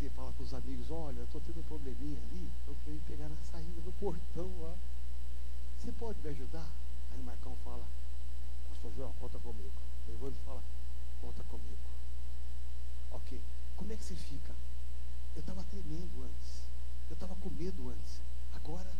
Você 0.00 0.08
fala 0.08 0.32
com 0.32 0.42
os 0.42 0.54
amigos, 0.54 0.90
olha, 0.90 1.18
eu 1.18 1.24
estou 1.24 1.42
tendo 1.42 1.60
um 1.60 1.64
probleminha 1.64 2.18
ali, 2.22 2.50
eu 2.66 2.74
queria 2.84 3.00
pegar 3.06 3.28
na 3.28 3.36
saída 3.52 3.82
do 3.82 3.92
portão 4.00 4.50
lá. 4.62 4.74
Você 5.78 5.92
pode 5.92 6.18
me 6.20 6.30
ajudar? 6.30 6.66
Aí 7.12 7.20
o 7.20 7.22
Marcão 7.22 7.54
fala, 7.62 7.84
pastor 8.70 8.90
João, 8.96 9.12
conta 9.20 9.38
comigo. 9.40 9.74
O 10.08 10.12
Evandro 10.12 10.38
fala, 10.46 10.62
conta 11.20 11.44
comigo. 11.44 11.76
Ok, 13.10 13.38
como 13.76 13.92
é 13.92 13.96
que 13.96 14.02
você 14.02 14.14
fica? 14.14 14.54
Eu 15.36 15.40
estava 15.40 15.62
tremendo 15.64 16.24
antes. 16.24 16.62
Eu 17.10 17.14
estava 17.14 17.34
com 17.34 17.50
medo 17.50 17.90
antes. 17.90 18.22
Agora. 18.54 18.90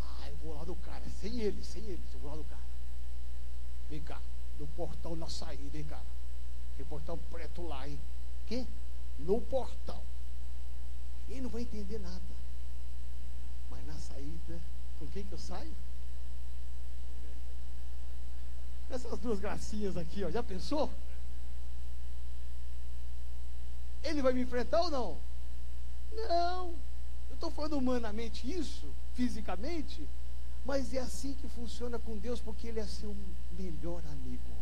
Ah, 0.00 0.28
eu 0.30 0.36
vou 0.38 0.54
lá 0.54 0.64
do 0.64 0.74
cara. 0.76 1.04
Sem 1.20 1.40
ele, 1.40 1.62
sem 1.62 1.82
ele. 1.84 2.02
Eu 2.14 2.20
vou 2.20 2.30
lá 2.30 2.36
do 2.38 2.44
cara. 2.44 2.62
Vem 3.90 4.00
cá. 4.00 4.18
No 4.58 4.66
portão 4.82 5.14
na 5.14 5.28
saída, 5.28 5.78
hein, 5.78 5.84
cara? 5.84 6.02
Tem 6.76 6.84
portão 6.86 7.16
preto 7.30 7.62
lá, 7.62 7.86
hein? 7.86 8.00
Que? 8.48 8.66
No 9.20 9.40
portão. 9.40 10.02
Ele 11.28 11.42
não 11.42 11.50
vai 11.50 11.62
entender 11.62 12.00
nada. 12.00 12.20
Mas 13.70 13.86
na 13.86 13.94
saída, 13.94 14.60
com 14.98 15.06
quem 15.06 15.24
que 15.24 15.32
eu 15.32 15.38
saio? 15.38 15.72
Essas 18.90 19.16
duas 19.20 19.38
gracinhas 19.38 19.96
aqui, 19.96 20.24
ó, 20.24 20.30
já 20.30 20.42
pensou? 20.42 20.90
Ele 24.02 24.20
vai 24.20 24.32
me 24.32 24.42
enfrentar 24.42 24.82
ou 24.82 24.90
não? 24.90 25.18
Não. 26.12 26.74
Eu 27.30 27.34
estou 27.34 27.52
falando 27.52 27.78
humanamente 27.78 28.50
isso, 28.50 28.92
fisicamente, 29.14 30.08
mas 30.64 30.92
é 30.92 30.98
assim 30.98 31.34
que 31.34 31.48
funciona 31.48 32.00
com 32.00 32.18
Deus, 32.18 32.40
porque 32.40 32.66
Ele 32.66 32.80
é 32.80 32.86
seu 32.86 33.16
melhor 33.56 34.02
amigo. 34.10 34.61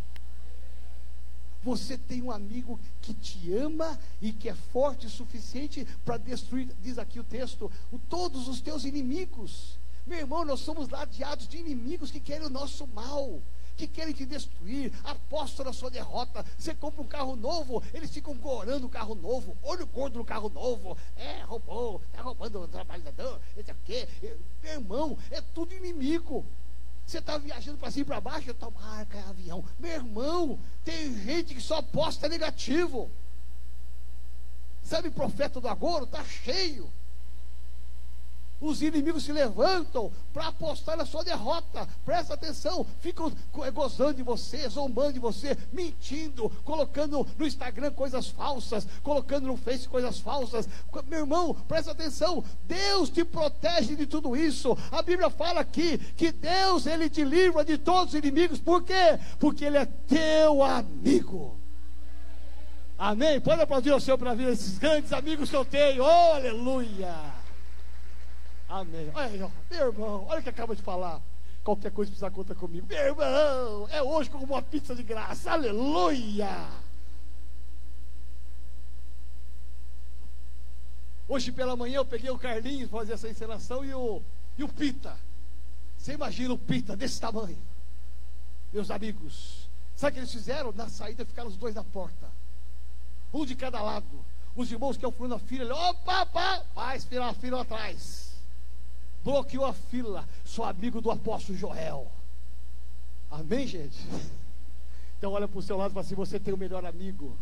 Você 1.63 1.99
tem 1.99 2.23
um 2.23 2.31
amigo 2.31 2.81
que 3.03 3.13
te 3.13 3.53
ama 3.55 3.99
e 4.21 4.33
que 4.33 4.49
é 4.49 4.55
forte 4.55 5.07
o 5.07 5.11
suficiente 5.11 5.87
para 6.05 6.17
destruir, 6.17 6.69
diz 6.81 6.99
aqui 6.99 7.21
o 7.21 7.25
texto, 7.25 7.71
todos 8.09 8.49
os 8.49 8.61
teus 8.61 8.85
inimigos. 8.85 9.79
Meu 10.07 10.19
irmão, 10.19 10.45
nós 10.45 10.61
somos 10.61 10.89
ladeados 10.89 11.47
de 11.47 11.59
inimigos 11.59 12.11
que 12.11 12.21
querem 12.21 12.47
o 12.47 12.51
nosso 12.51 12.87
mal 12.89 13.41
que 13.81 13.87
querem 13.87 14.13
te 14.13 14.27
destruir, 14.27 14.93
aposta 15.03 15.65
na 15.65 15.73
sua 15.73 15.91
derrota. 15.91 16.45
Você 16.59 16.75
compra 16.75 17.01
um 17.01 17.07
carro 17.07 17.35
novo, 17.35 17.83
eles 17.95 18.11
ficam 18.11 18.35
gorando 18.35 18.87
o 18.87 18.91
carro 18.91 19.15
novo, 19.15 19.57
olho 19.63 19.87
gordo 19.87 20.19
no 20.19 20.25
carro 20.25 20.51
novo. 20.51 20.99
É, 21.17 21.43
roubou, 21.45 22.03
está 22.11 22.21
roubando 22.21 22.61
o 22.61 22.69
trabalhador, 22.69 23.41
esse 23.57 23.71
aqui. 23.71 24.07
Meu 24.63 24.73
irmão, 24.73 25.19
é 25.31 25.41
tudo 25.41 25.75
inimigo. 25.75 26.45
Você 27.11 27.19
está 27.19 27.37
viajando 27.37 27.77
para 27.77 27.91
cima 27.91 28.03
e 28.03 28.07
para 28.07 28.21
baixo, 28.21 28.55
tua 28.55 28.71
marca 28.71 29.19
é 29.19 29.23
avião. 29.23 29.65
Meu 29.81 29.91
irmão, 29.91 30.61
tem 30.85 31.13
gente 31.25 31.57
que 31.57 31.61
só 31.61 31.79
aposta 31.79 32.29
negativo. 32.29 33.11
Sabe, 34.85 35.11
profeta 35.11 35.61
do 35.61 35.67
agouro? 35.67 36.05
Está 36.05 36.23
cheio. 36.23 36.89
Os 38.61 38.83
inimigos 38.83 39.25
se 39.25 39.33
levantam 39.33 40.13
para 40.35 40.49
apostar 40.49 40.97
na 40.97 41.07
sua 41.07 41.25
derrota. 41.25 41.89
Presta 42.05 42.35
atenção, 42.35 42.87
ficam 43.01 43.33
gozando 43.73 44.15
de 44.15 44.23
você, 44.23 44.69
zombando 44.69 45.15
de 45.15 45.19
você, 45.19 45.57
mentindo, 45.73 46.51
colocando 46.65 47.27
no 47.39 47.47
Instagram 47.47 47.93
coisas 47.93 48.29
falsas, 48.29 48.87
colocando 49.03 49.47
no 49.47 49.57
Face 49.57 49.89
coisas 49.89 50.21
falsas. 50.21 50.69
Meu 51.09 51.21
irmão, 51.21 51.55
presta 51.67 51.93
atenção, 51.93 52.45
Deus 52.65 53.09
te 53.09 53.25
protege 53.25 53.97
de 53.97 54.07
tudo 54.07 54.37
isso. 54.37 54.77
A 54.93 55.01
Bíblia 55.01 55.31
fala 55.31 55.61
aqui 55.61 55.97
que 56.17 56.31
Deus 56.31 56.87
ele 56.87 57.09
te 57.09 57.25
livra 57.25 57.65
de 57.65 57.79
todos 57.79 58.13
os 58.13 58.19
inimigos. 58.19 58.61
Por 58.61 58.83
quê? 58.83 59.19
Porque 59.39 59.65
ele 59.65 59.79
é 59.79 59.87
teu 59.87 60.63
amigo. 60.63 61.57
Amém? 62.99 63.41
Pode 63.41 63.63
aplaudir 63.63 63.93
o 63.93 64.01
Senhor 64.01 64.19
para 64.19 64.35
ver 64.35 64.53
esses 64.53 64.77
grandes 64.77 65.11
amigos 65.15 65.49
que 65.49 65.57
eu 65.57 65.65
tenho. 65.65 66.05
Oh, 66.05 66.35
aleluia. 66.35 67.40
Amém. 68.71 69.11
Olha 69.13 69.27
aí, 69.27 69.43
ó, 69.43 69.51
meu 69.69 69.87
irmão, 69.89 70.27
olha 70.29 70.39
o 70.39 70.43
que 70.45 70.49
acaba 70.49 70.77
de 70.77 70.83
falar. 70.83 71.21
Qualquer 71.65 71.91
coisa 71.91 72.09
precisa 72.09 72.31
conta 72.31 72.55
comigo. 72.55 72.87
Meu 72.87 72.99
irmão, 72.99 73.89
é 73.91 74.01
hoje 74.01 74.31
como 74.31 74.45
uma 74.45 74.63
pizza 74.63 74.95
de 74.95 75.03
graça. 75.03 75.51
Aleluia. 75.51 76.69
Hoje 81.29 81.51
pela 81.51 81.77
manhã 81.77 81.97
eu 81.97 82.05
peguei 82.05 82.31
o 82.31 82.39
Carlinhos 82.39 82.91
fazer 82.91 83.15
essa 83.15 83.29
encenação 83.29 83.85
e 83.85 83.93
o, 83.93 84.23
e 84.57 84.63
o 84.63 84.69
Pita. 84.69 85.17
Você 85.99 86.13
imagina 86.13 86.55
o 86.55 86.59
Pita 86.59 86.97
desse 86.97 87.21
tamanho? 87.21 87.59
Meus 88.73 88.89
amigos, 88.91 89.69
sabe 89.97 90.13
o 90.13 90.15
que 90.15 90.21
eles 90.21 90.33
fizeram? 90.33 90.73
Na 90.73 90.89
saída 90.89 91.27
ficaram 91.27 91.49
os 91.49 91.57
dois 91.57 91.75
na 91.75 91.83
porta. 91.83 92.29
Um 93.35 93.45
de 93.45 93.57
cada 93.57 93.83
lado. 93.83 94.25
Os 94.55 94.71
irmãos 94.71 94.97
que 94.97 95.05
iam 95.05 95.15
na 95.29 95.39
fila, 95.41 95.75
opa, 95.91 96.23
opa, 96.23 96.65
vai 96.73 97.01
fila, 97.01 97.35
fila 97.35 97.63
atrás 97.63 98.30
bloqueou 99.25 99.65
a 99.65 99.73
fila. 99.73 100.29
Sou 100.45 100.65
amigo 100.65 101.01
do 101.01 101.11
apóstolo 101.11 101.57
Joel. 101.57 102.11
Amém, 103.31 103.67
gente? 103.67 103.99
Então 105.19 105.33
olha 105.33 105.47
para 105.47 105.59
o 105.59 105.63
seu 105.63 105.77
lado 105.77 105.91
e 105.91 105.95
fala 105.95 106.07
assim: 106.07 106.15
você 106.15 106.39
tem 106.39 106.53
o 106.53 106.59
melhor 106.59 106.85
amigo 106.85 107.37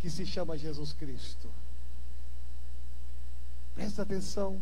que 0.00 0.08
se 0.08 0.24
chama 0.24 0.56
Jesus 0.56 0.92
Cristo. 0.92 1.48
Presta 3.74 4.02
atenção. 4.02 4.60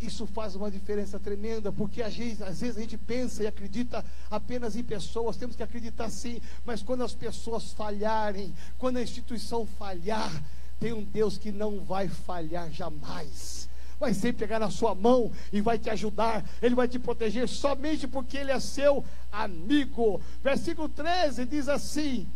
Isso 0.00 0.26
faz 0.26 0.54
uma 0.54 0.70
diferença 0.70 1.20
tremenda, 1.20 1.70
porque 1.70 2.02
às 2.02 2.16
vezes, 2.16 2.40
às 2.40 2.60
vezes 2.60 2.78
a 2.78 2.80
gente 2.80 2.96
pensa 2.96 3.42
e 3.42 3.46
acredita 3.46 4.02
apenas 4.30 4.74
em 4.74 4.82
pessoas, 4.82 5.36
temos 5.36 5.54
que 5.54 5.62
acreditar 5.62 6.08
sim, 6.08 6.40
mas 6.64 6.82
quando 6.82 7.04
as 7.04 7.12
pessoas 7.12 7.72
falharem, 7.72 8.54
quando 8.78 8.96
a 8.96 9.02
instituição 9.02 9.66
falhar, 9.66 10.42
tem 10.78 10.94
um 10.94 11.04
Deus 11.04 11.36
que 11.36 11.52
não 11.52 11.84
vai 11.84 12.08
falhar 12.08 12.70
jamais 12.70 13.68
vai 14.00 14.14
sempre 14.14 14.38
pegar 14.38 14.58
na 14.58 14.70
sua 14.70 14.94
mão 14.94 15.30
e 15.52 15.60
vai 15.60 15.78
te 15.78 15.90
ajudar, 15.90 16.42
ele 16.62 16.74
vai 16.74 16.88
te 16.88 16.98
proteger 16.98 17.46
somente 17.46 18.08
porque 18.08 18.38
ele 18.38 18.50
é 18.50 18.58
seu 18.58 19.04
amigo. 19.30 20.20
Versículo 20.42 20.88
13 20.88 21.44
diz 21.44 21.68
assim: 21.68 22.26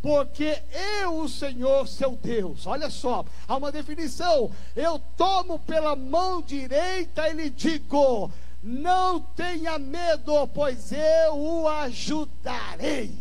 porque 0.00 0.62
eu, 1.02 1.18
o 1.18 1.28
Senhor, 1.28 1.86
seu 1.86 2.16
Deus, 2.16 2.66
olha 2.66 2.88
só, 2.88 3.24
há 3.46 3.56
uma 3.56 3.72
definição. 3.72 4.50
Eu 4.74 5.00
tomo 5.16 5.58
pela 5.58 5.94
mão 5.94 6.40
direita 6.40 7.28
e 7.28 7.34
lhe 7.34 7.50
digo: 7.50 8.30
não 8.62 9.20
tenha 9.20 9.78
medo, 9.78 10.46
pois 10.48 10.92
eu 10.92 11.36
o 11.36 11.68
ajudarei. 11.68 13.19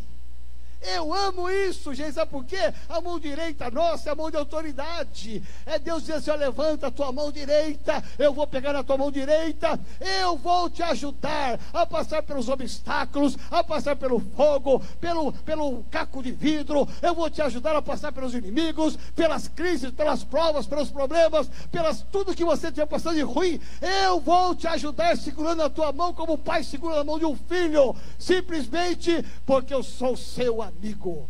Eu 0.81 1.13
amo 1.13 1.49
isso, 1.49 1.93
gente. 1.93 2.13
Sabe 2.13 2.31
por 2.31 2.45
quê? 2.45 2.73
A 2.87 3.01
mão 3.01 3.19
direita 3.19 3.69
nossa 3.69 4.09
é 4.09 4.11
a 4.13 4.15
mão 4.15 4.31
de 4.31 4.37
autoridade. 4.37 5.43
É 5.65 5.77
Deus 5.77 6.03
dizer 6.03 6.13
assim: 6.13 6.31
levanta 6.31 6.87
a 6.87 6.91
tua 6.91 7.11
mão 7.11 7.31
direita. 7.31 8.01
Eu 8.17 8.33
vou 8.33 8.47
pegar 8.47 8.71
na 8.71 8.83
tua 8.83 8.97
mão 8.97 9.11
direita. 9.11 9.77
Eu 9.99 10.37
vou 10.37 10.69
te 10.69 10.81
ajudar 10.81 11.59
a 11.73 11.85
passar 11.85 12.23
pelos 12.23 12.47
obstáculos, 12.47 13.37
a 13.51 13.61
passar 13.61 13.97
pelo 13.97 14.19
fogo, 14.19 14.81
pelo, 15.01 15.33
pelo 15.33 15.83
caco 15.91 16.23
de 16.23 16.31
vidro. 16.31 16.87
Eu 17.01 17.13
vou 17.13 17.29
te 17.29 17.41
ajudar 17.41 17.75
a 17.75 17.81
passar 17.81 18.13
pelos 18.13 18.33
inimigos, 18.33 18.95
pelas 19.15 19.49
crises, 19.49 19.91
pelas 19.91 20.23
provas, 20.23 20.65
pelos 20.65 20.89
problemas, 20.89 21.49
pelas 21.71 22.01
tudo 22.09 22.35
que 22.35 22.45
você 22.45 22.67
estiver 22.67 22.85
passando 22.85 23.15
de 23.15 23.21
ruim. 23.21 23.59
Eu 24.05 24.21
vou 24.21 24.55
te 24.55 24.67
ajudar 24.67 25.17
segurando 25.17 25.61
a 25.61 25.69
tua 25.69 25.91
mão 25.91 26.13
como 26.13 26.33
o 26.33 26.37
pai 26.37 26.63
segura 26.63 27.01
a 27.01 27.03
mão 27.03 27.19
de 27.19 27.25
um 27.25 27.35
filho. 27.35 27.93
Simplesmente 28.17 29.25
porque 29.45 29.73
eu 29.73 29.83
sou 29.83 30.15
seu 30.15 30.61
amigo 30.61 30.68
amigo. 30.69 31.27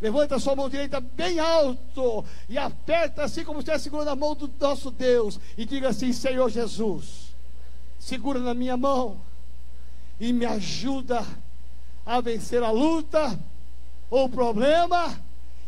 Levanta 0.00 0.38
sua 0.38 0.54
mão 0.54 0.68
direita 0.68 1.00
bem 1.00 1.40
alto 1.40 2.24
e 2.48 2.56
aperta 2.56 3.24
assim 3.24 3.44
como 3.44 3.58
se 3.58 3.62
estivesse 3.62 3.84
segurando 3.84 4.08
a 4.08 4.16
mão 4.16 4.34
do 4.34 4.50
nosso 4.60 4.90
Deus 4.90 5.40
e 5.56 5.64
diga 5.64 5.88
assim: 5.88 6.12
Senhor 6.12 6.48
Jesus, 6.48 7.34
segura 7.98 8.38
na 8.38 8.54
minha 8.54 8.76
mão 8.76 9.20
e 10.20 10.32
me 10.32 10.44
ajuda 10.44 11.24
a 12.06 12.20
vencer 12.20 12.62
a 12.62 12.70
luta, 12.70 13.38
o 14.10 14.28
problema 14.28 15.18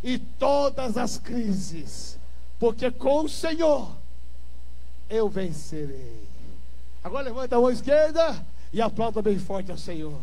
e 0.03 0.19
todas 0.19 0.97
as 0.97 1.19
crises, 1.19 2.19
porque 2.59 2.91
com 2.91 3.25
o 3.25 3.29
Senhor 3.29 3.91
eu 5.09 5.29
vencerei. 5.29 6.21
Agora 7.03 7.25
levanta 7.25 7.57
a 7.57 7.61
mão 7.61 7.71
esquerda 7.71 8.47
e 8.73 8.81
aplauda 8.81 9.21
bem 9.21 9.39
forte 9.39 9.73
ao 9.73 9.79
Senhor. 9.79 10.19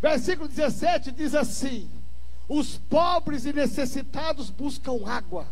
Versículo 0.00 0.48
17 0.48 1.10
diz 1.12 1.34
assim: 1.34 1.90
Os 2.48 2.78
pobres 2.78 3.44
e 3.44 3.52
necessitados 3.52 4.50
buscam 4.50 5.06
água, 5.06 5.46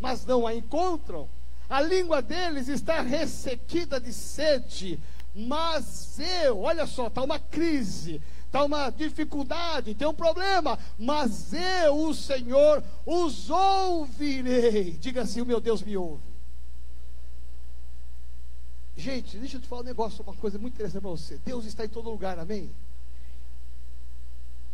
mas 0.00 0.24
não 0.26 0.46
a 0.46 0.54
encontram. 0.54 1.28
A 1.68 1.80
língua 1.80 2.20
deles 2.20 2.68
está 2.68 3.00
ressequida 3.00 3.98
de 3.98 4.12
sede, 4.12 5.00
mas 5.34 6.18
eu, 6.44 6.60
olha 6.60 6.86
só, 6.86 7.06
está 7.06 7.22
uma 7.22 7.38
crise, 7.38 8.20
está 8.44 8.62
uma 8.62 8.90
dificuldade, 8.90 9.94
tem 9.94 10.06
um 10.06 10.12
problema, 10.12 10.78
mas 10.98 11.54
eu, 11.54 12.08
o 12.08 12.14
Senhor, 12.14 12.84
os 13.06 13.48
ouvirei. 13.48 14.92
Diga 15.00 15.22
assim: 15.22 15.40
o 15.40 15.46
meu 15.46 15.60
Deus 15.60 15.82
me 15.82 15.96
ouve. 15.96 16.32
Gente, 18.94 19.38
deixa 19.38 19.56
eu 19.56 19.60
te 19.62 19.66
falar 19.66 19.80
um 19.80 19.86
negócio, 19.86 20.22
uma 20.22 20.34
coisa 20.34 20.58
muito 20.58 20.74
interessante 20.74 21.00
para 21.00 21.10
você. 21.10 21.40
Deus 21.42 21.64
está 21.64 21.86
em 21.86 21.88
todo 21.88 22.10
lugar, 22.10 22.38
amém? 22.38 22.70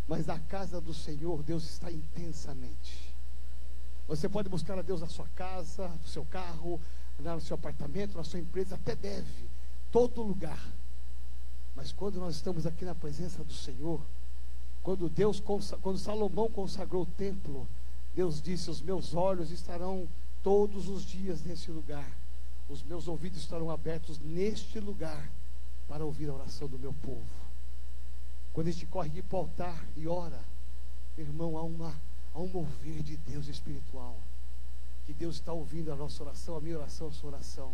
Mas 0.09 0.27
na 0.27 0.39
casa 0.39 0.81
do 0.81 0.95
Senhor, 0.95 1.43
Deus 1.43 1.65
está 1.65 1.93
intensamente. 1.93 3.15
Você 4.09 4.27
pode 4.27 4.49
buscar 4.49 4.79
a 4.79 4.83
Deus 4.83 5.03
na 5.03 5.07
sua 5.07 5.27
casa, 5.37 5.87
no 5.89 6.09
seu 6.09 6.25
carro, 6.25 6.81
no 7.19 7.41
seu 7.43 7.55
apartamento, 7.55 8.17
na 8.17 8.25
sua 8.25 8.41
empresa, 8.41 8.75
até 8.75 8.97
deve, 8.97 9.45
todo 9.93 10.23
lugar. 10.23 10.59
Mas 11.77 11.93
quando 11.93 12.19
nós 12.19 12.37
estamos 12.37 12.67
aqui 12.67 12.87
na 12.87 12.95
presença 12.95 13.45
do 13.45 13.53
Senhor, 13.53 14.01
quando 14.83 15.11
Deus, 15.11 15.41
quando 15.41 15.99
Salomão 15.99 16.51
consagrou 16.51 17.03
o 17.03 17.07
templo, 17.07 17.69
Deus 18.15 18.41
disse: 18.41 18.71
Os 18.71 18.81
meus 18.81 19.15
olhos 19.15 19.51
estarão 19.51 20.09
todos 20.43 20.89
os 20.89 21.05
dias 21.05 21.43
nesse 21.43 21.71
lugar, 21.71 22.11
os 22.71 22.83
meus 22.83 23.07
ouvidos 23.09 23.41
estarão 23.41 23.71
abertos 23.71 24.19
neste 24.19 24.81
lugar 24.81 25.29
para 25.87 26.05
ouvir 26.05 26.31
a 26.31 26.35
oração 26.35 26.67
do 26.67 26.79
meu 26.79 26.95
povo. 27.03 27.38
Quando 28.59 28.67
a 28.67 28.73
gente 28.73 28.87
corre 28.87 29.07
aqui 29.07 29.23
para 29.23 29.37
o 29.37 29.41
altar 29.43 29.85
e 29.97 30.09
ora, 30.09 30.41
irmão, 31.17 31.57
há, 31.57 31.63
uma, 31.63 31.95
há 32.35 32.41
um 32.41 32.49
mover 32.49 33.05
de 33.05 33.17
Deus 33.19 33.47
espiritual. 33.47 34.17
Que 35.07 35.13
Deus 35.13 35.37
está 35.37 35.53
ouvindo 35.53 35.93
a 35.93 35.95
nossa 35.95 36.25
oração, 36.25 36.57
a 36.57 36.61
minha 36.61 36.77
oração, 36.77 37.07
a 37.07 37.13
sua 37.13 37.31
oração. 37.31 37.71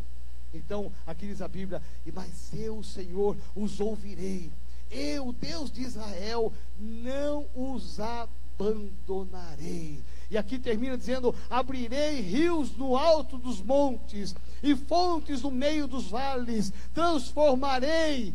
Então, 0.53 0.93
aqui 1.07 1.27
diz 1.27 1.41
a 1.41 1.49
Bíblia: 1.49 1.81
Mas 2.13 2.53
eu, 2.53 2.83
Senhor, 2.83 3.35
os 3.57 3.81
ouvirei. 3.81 4.53
Eu, 4.91 5.33
Deus 5.33 5.73
de 5.73 5.81
Israel, 5.81 6.53
não 6.79 7.47
os 7.55 7.99
abandonarei. 7.99 10.03
E 10.31 10.37
aqui 10.37 10.59
termina 10.59 10.99
dizendo: 10.99 11.35
Abrirei 11.49 12.21
rios 12.21 12.77
no 12.77 12.95
alto 12.95 13.39
dos 13.39 13.63
montes 13.63 14.35
e 14.63 14.77
fontes 14.77 15.41
no 15.41 15.51
meio 15.51 15.87
dos 15.87 16.09
vales, 16.09 16.75
transformarei 16.93 18.35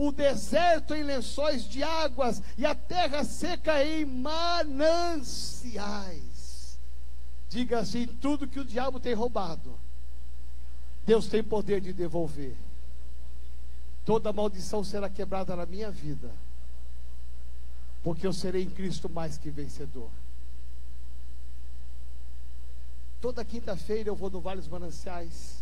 o 0.00 0.12
deserto 0.12 0.94
em 0.94 1.02
lençóis 1.02 1.68
de 1.68 1.82
águas 1.82 2.40
e 2.56 2.64
a 2.64 2.72
terra 2.72 3.24
seca 3.24 3.84
em 3.84 4.04
mananciais. 4.04 5.18
Diga 7.48 7.80
assim: 7.80 8.06
tudo 8.06 8.46
que 8.46 8.60
o 8.60 8.64
diabo 8.64 9.00
tem 9.00 9.12
roubado, 9.12 9.76
Deus 11.04 11.26
tem 11.26 11.42
poder 11.42 11.80
de 11.80 11.92
devolver. 11.92 12.54
Toda 14.04 14.32
maldição 14.32 14.84
será 14.84 15.10
quebrada 15.10 15.56
na 15.56 15.66
minha 15.66 15.90
vida, 15.90 16.30
porque 18.04 18.24
eu 18.24 18.32
serei 18.32 18.62
em 18.62 18.70
Cristo 18.70 19.08
mais 19.08 19.36
que 19.36 19.50
vencedor. 19.50 20.10
Toda 23.20 23.44
quinta-feira 23.44 24.08
eu 24.10 24.14
vou 24.14 24.30
no 24.30 24.40
Vale 24.40 24.60
dos 24.60 24.68
Mananciais 24.68 25.58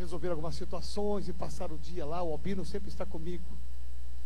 resolver 0.00 0.30
algumas 0.30 0.54
situações 0.54 1.28
e 1.28 1.32
passar 1.32 1.70
o 1.70 1.78
dia 1.78 2.06
lá. 2.06 2.22
O 2.22 2.32
Albino 2.32 2.64
sempre 2.64 2.88
está 2.88 3.04
comigo. 3.04 3.44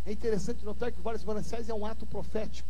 É 0.07 0.13
interessante 0.13 0.65
notar 0.65 0.93
que 0.93 1.01
o 1.01 1.03
Vale 1.03 1.19
dos 1.19 1.27
Mananciais 1.27 1.69
é 1.69 1.75
um 1.75 1.85
ato 1.85 2.07
profético. 2.07 2.69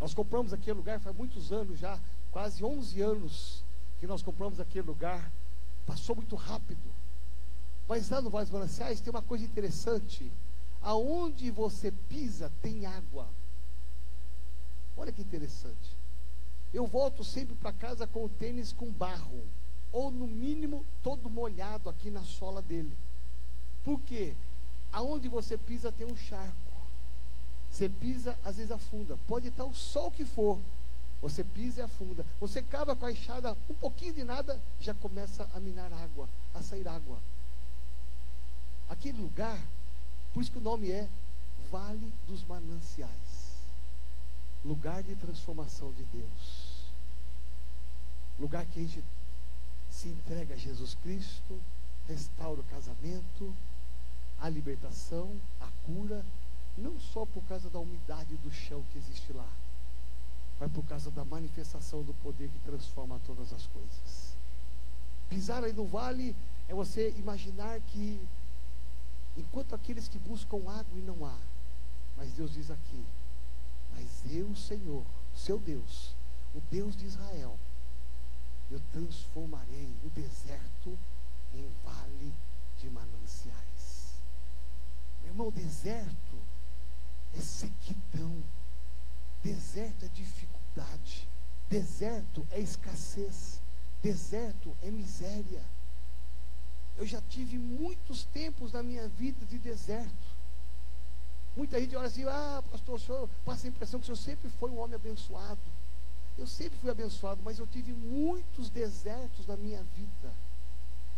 Nós 0.00 0.14
compramos 0.14 0.52
aquele 0.52 0.76
lugar 0.76 1.00
faz 1.00 1.16
muitos 1.16 1.52
anos 1.52 1.78
já, 1.78 1.98
quase 2.30 2.62
11 2.62 3.00
anos 3.02 3.64
que 3.98 4.06
nós 4.06 4.22
compramos 4.22 4.60
aquele 4.60 4.86
lugar. 4.86 5.30
Passou 5.86 6.14
muito 6.14 6.36
rápido. 6.36 6.78
Mas 7.88 8.08
lá 8.10 8.20
no 8.20 8.30
dos 8.30 8.50
Mananciais 8.50 9.00
tem 9.00 9.10
uma 9.10 9.22
coisa 9.22 9.44
interessante. 9.44 10.30
Aonde 10.82 11.50
você 11.50 11.90
pisa 12.08 12.52
tem 12.62 12.86
água. 12.86 13.26
Olha 14.96 15.12
que 15.12 15.22
interessante. 15.22 15.96
Eu 16.72 16.86
volto 16.86 17.24
sempre 17.24 17.56
para 17.56 17.72
casa 17.72 18.06
com 18.06 18.24
o 18.24 18.28
tênis 18.28 18.72
com 18.72 18.90
barro 18.90 19.42
ou 19.96 20.10
no 20.10 20.26
mínimo 20.26 20.84
todo 21.02 21.30
molhado 21.30 21.88
aqui 21.88 22.10
na 22.10 22.22
sola 22.22 22.60
dele. 22.60 22.94
Por 23.82 23.98
quê? 24.00 24.34
Aonde 24.92 25.26
você 25.26 25.56
pisa 25.56 25.90
tem 25.90 26.06
um 26.06 26.16
charco. 26.16 26.54
Você 27.70 27.88
pisa, 27.88 28.38
às 28.44 28.56
vezes 28.56 28.70
afunda. 28.70 29.16
Pode 29.26 29.48
estar 29.48 29.64
o 29.64 29.74
sol 29.74 30.10
que 30.10 30.26
for. 30.26 30.58
Você 31.22 31.42
pisa 31.42 31.80
e 31.80 31.84
afunda. 31.84 32.26
Você 32.38 32.60
cava 32.60 32.94
com 32.94 33.06
a 33.06 33.12
enxada 33.12 33.56
um 33.70 33.74
pouquinho 33.74 34.12
de 34.12 34.22
nada, 34.22 34.60
já 34.78 34.92
começa 34.92 35.48
a 35.54 35.60
minar 35.60 35.90
água, 35.92 36.28
a 36.54 36.60
sair 36.60 36.86
água. 36.86 37.18
Aquele 38.90 39.22
lugar, 39.22 39.58
por 40.34 40.42
isso 40.42 40.52
que 40.52 40.58
o 40.58 40.60
nome 40.60 40.90
é 40.90 41.08
Vale 41.70 42.12
dos 42.28 42.44
Mananciais 42.44 43.36
lugar 44.66 45.02
de 45.02 45.14
transformação 45.14 45.92
de 45.92 46.04
Deus. 46.04 46.66
Lugar 48.38 48.66
que 48.66 48.80
gente 48.80 49.02
se 49.96 50.08
entrega 50.08 50.54
a 50.54 50.58
Jesus 50.58 50.94
Cristo, 51.02 51.58
restaura 52.06 52.60
o 52.60 52.64
casamento, 52.64 53.54
a 54.38 54.48
libertação, 54.48 55.34
a 55.58 55.68
cura, 55.86 56.22
não 56.76 57.00
só 57.00 57.24
por 57.24 57.42
causa 57.44 57.70
da 57.70 57.78
umidade 57.78 58.36
do 58.36 58.52
chão 58.52 58.84
que 58.92 58.98
existe 58.98 59.32
lá, 59.32 59.48
mas 60.60 60.70
por 60.70 60.84
causa 60.84 61.10
da 61.10 61.24
manifestação 61.24 62.02
do 62.02 62.12
poder 62.22 62.50
que 62.50 62.58
transforma 62.58 63.18
todas 63.26 63.50
as 63.54 63.66
coisas. 63.68 64.36
Pisar 65.30 65.64
aí 65.64 65.72
no 65.72 65.86
vale 65.86 66.36
é 66.68 66.74
você 66.74 67.14
imaginar 67.16 67.80
que, 67.80 68.20
enquanto 69.34 69.74
aqueles 69.74 70.08
que 70.08 70.18
buscam 70.18 70.58
água 70.68 70.98
e 70.98 71.00
não 71.00 71.24
há, 71.24 71.38
mas 72.18 72.32
Deus 72.32 72.52
diz 72.52 72.70
aqui: 72.70 73.02
Mas 73.94 74.06
eu, 74.30 74.54
Senhor, 74.54 75.04
seu 75.34 75.58
Deus, 75.58 76.14
o 76.54 76.60
Deus 76.70 76.94
de 76.94 77.06
Israel, 77.06 77.58
eu 78.70 78.80
transformarei 78.92 79.94
o 80.04 80.10
deserto 80.10 80.98
em 81.54 81.70
vale 81.84 82.34
de 82.78 82.90
mananciais. 82.90 84.14
Meu 85.22 85.30
irmão, 85.30 85.50
deserto 85.50 86.38
é 87.34 87.40
sequidão, 87.40 88.42
deserto 89.42 90.04
é 90.04 90.08
dificuldade, 90.08 91.28
deserto 91.68 92.46
é 92.50 92.60
escassez, 92.60 93.60
deserto 94.02 94.76
é 94.82 94.90
miséria. 94.90 95.62
Eu 96.96 97.06
já 97.06 97.20
tive 97.28 97.58
muitos 97.58 98.24
tempos 98.24 98.72
na 98.72 98.82
minha 98.82 99.06
vida 99.08 99.44
de 99.46 99.58
deserto. 99.58 100.36
Muita 101.56 101.80
gente 101.80 101.96
olha 101.96 102.06
assim, 102.06 102.24
ah, 102.24 102.62
pastor, 102.70 102.96
o 102.96 102.98
senhor 102.98 103.30
passa 103.44 103.66
a 103.66 103.70
impressão 103.70 104.00
que 104.00 104.04
o 104.04 104.06
senhor 104.06 104.16
sempre 104.16 104.50
foi 104.58 104.70
um 104.70 104.78
homem 104.78 104.94
abençoado. 104.94 105.60
Eu 106.38 106.46
sempre 106.46 106.78
fui 106.78 106.90
abençoado, 106.90 107.40
mas 107.42 107.58
eu 107.58 107.66
tive 107.66 107.92
muitos 107.92 108.68
desertos 108.68 109.46
na 109.46 109.56
minha 109.56 109.82
vida. 109.96 110.32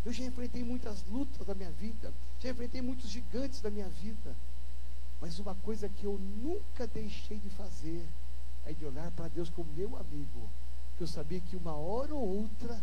Eu 0.05 0.13
já 0.13 0.25
enfrentei 0.25 0.63
muitas 0.63 1.05
lutas 1.07 1.47
da 1.47 1.55
minha 1.55 1.71
vida, 1.73 2.13
já 2.41 2.51
enfrentei 2.51 2.81
muitos 2.81 3.11
gigantes 3.11 3.61
da 3.61 3.71
minha 3.71 3.89
vida. 3.89 4.35
Mas 5.21 5.39
uma 5.39 5.55
coisa 5.57 5.89
que 5.89 6.05
eu 6.05 6.19
nunca 6.19 6.87
deixei 6.87 7.39
de 7.39 7.51
fazer 7.51 8.07
é 8.65 8.73
de 8.73 8.85
olhar 8.85 9.11
para 9.13 9.29
Deus 9.29 9.51
como 9.51 9.73
meu 9.73 9.97
amigo, 9.97 10.49
que 10.97 11.03
eu 11.03 11.09
sabia 11.09 11.41
que 11.41 11.57
uma 11.57 11.75
hora 11.75 12.15
ou 12.15 12.43
outra 12.43 12.81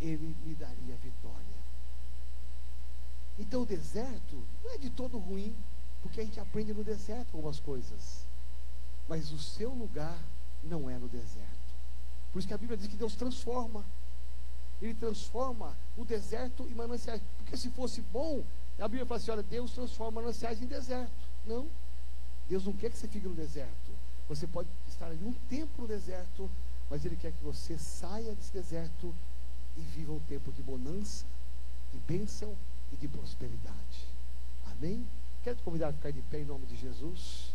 Ele 0.00 0.36
me 0.44 0.54
daria 0.54 0.96
vitória. 1.02 1.56
Então 3.38 3.62
o 3.62 3.66
deserto 3.66 4.42
não 4.64 4.72
é 4.72 4.78
de 4.78 4.90
todo 4.90 5.18
ruim, 5.18 5.54
porque 6.02 6.20
a 6.20 6.24
gente 6.24 6.38
aprende 6.38 6.72
no 6.72 6.84
deserto 6.84 7.34
algumas 7.34 7.58
coisas. 7.58 8.24
Mas 9.08 9.32
o 9.32 9.38
seu 9.38 9.70
lugar 9.70 10.18
não 10.66 10.90
é 10.90 10.98
no 10.98 11.08
deserto. 11.08 11.46
Por 12.32 12.38
isso 12.38 12.48
que 12.48 12.54
a 12.54 12.58
Bíblia 12.58 12.76
diz 12.76 12.86
que 12.86 12.96
Deus 12.96 13.14
transforma. 13.14 13.84
Ele 14.82 14.94
transforma 14.94 15.74
o 15.96 16.04
deserto 16.04 16.64
em 16.64 16.74
mananciais. 16.74 17.22
Porque 17.38 17.56
se 17.56 17.70
fosse 17.70 18.02
bom, 18.12 18.44
A 18.78 18.88
Bíblia 18.88 19.06
fala 19.06 19.18
assim: 19.18 19.30
olha, 19.30 19.42
Deus 19.42 19.72
transforma 19.72 20.20
mananciais 20.20 20.60
em 20.60 20.66
deserto. 20.66 21.10
Não. 21.46 21.66
Deus 22.48 22.64
não 22.64 22.72
quer 22.72 22.90
que 22.90 22.98
você 22.98 23.08
fique 23.08 23.26
no 23.26 23.34
deserto. 23.34 23.90
Você 24.28 24.46
pode 24.46 24.68
estar 24.88 25.06
ali 25.06 25.24
um 25.24 25.32
tempo 25.48 25.82
no 25.82 25.88
deserto, 25.88 26.50
mas 26.90 27.04
Ele 27.04 27.16
quer 27.16 27.32
que 27.32 27.42
você 27.42 27.78
saia 27.78 28.34
desse 28.34 28.52
deserto 28.52 29.14
e 29.76 29.80
viva 29.80 30.12
um 30.12 30.20
tempo 30.20 30.52
de 30.52 30.62
bonança, 30.62 31.24
de 31.92 31.98
bênção 32.00 32.54
e 32.92 32.96
de 32.96 33.08
prosperidade. 33.08 34.06
Amém? 34.66 35.06
Quero 35.42 35.56
te 35.56 35.62
convidar 35.62 35.88
a 35.88 35.92
ficar 35.92 36.10
de 36.10 36.20
pé 36.22 36.40
em 36.40 36.44
nome 36.44 36.66
de 36.66 36.76
Jesus. 36.76 37.54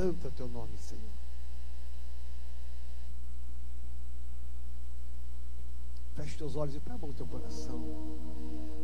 Santo 0.00 0.28
é 0.28 0.30
teu 0.30 0.48
nome, 0.48 0.78
Senhor. 0.78 1.12
Feche 6.14 6.38
teus 6.38 6.56
olhos 6.56 6.74
e 6.74 6.80
põe 6.80 6.96
no 6.96 7.12
teu 7.12 7.26
coração. 7.26 8.79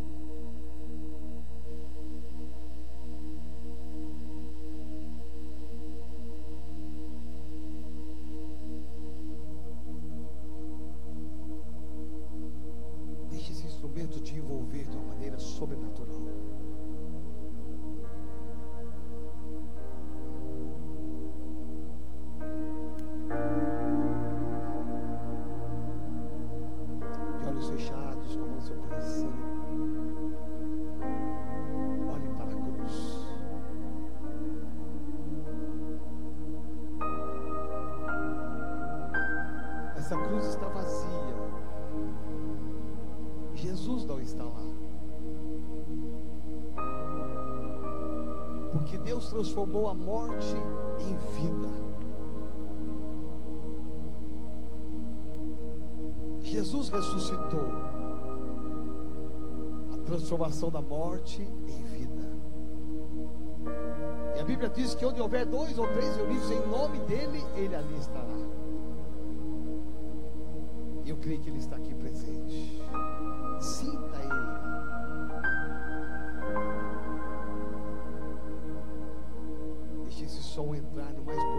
Porque 48.77 48.99
Deus 48.99 49.31
transformou 49.31 49.89
a 49.89 49.95
morte 49.95 50.55
em 51.01 51.17
vida. 51.41 51.69
Jesus 56.43 56.91
ressuscitou. 56.91 57.69
A 59.95 59.97
transformação 60.05 60.71
da 60.71 60.83
morte 60.83 61.41
em 61.43 61.83
vida. 61.85 62.31
E 64.37 64.41
a 64.41 64.45
Bíblia 64.45 64.69
diz 64.69 64.95
que 64.95 65.07
onde 65.07 65.23
houver 65.23 65.47
dois 65.47 65.79
ou 65.79 65.89
três 65.89 66.15
reunidos 66.15 66.51
em 66.51 66.69
nome 66.69 66.99
dele, 67.01 67.43
ele 67.57 67.75
ali 67.75 67.97
estará. 67.99 68.37
E 71.03 71.09
eu 71.09 71.17
creio 71.17 71.41
que 71.41 71.49
ele 71.49 71.59
está 71.59 71.77
aqui 71.77 71.95
presente. 71.95 72.83
Sinta 73.59 74.06
som 80.57 80.75
entrar 80.75 81.12
no 81.12 81.23
mais 81.23 81.56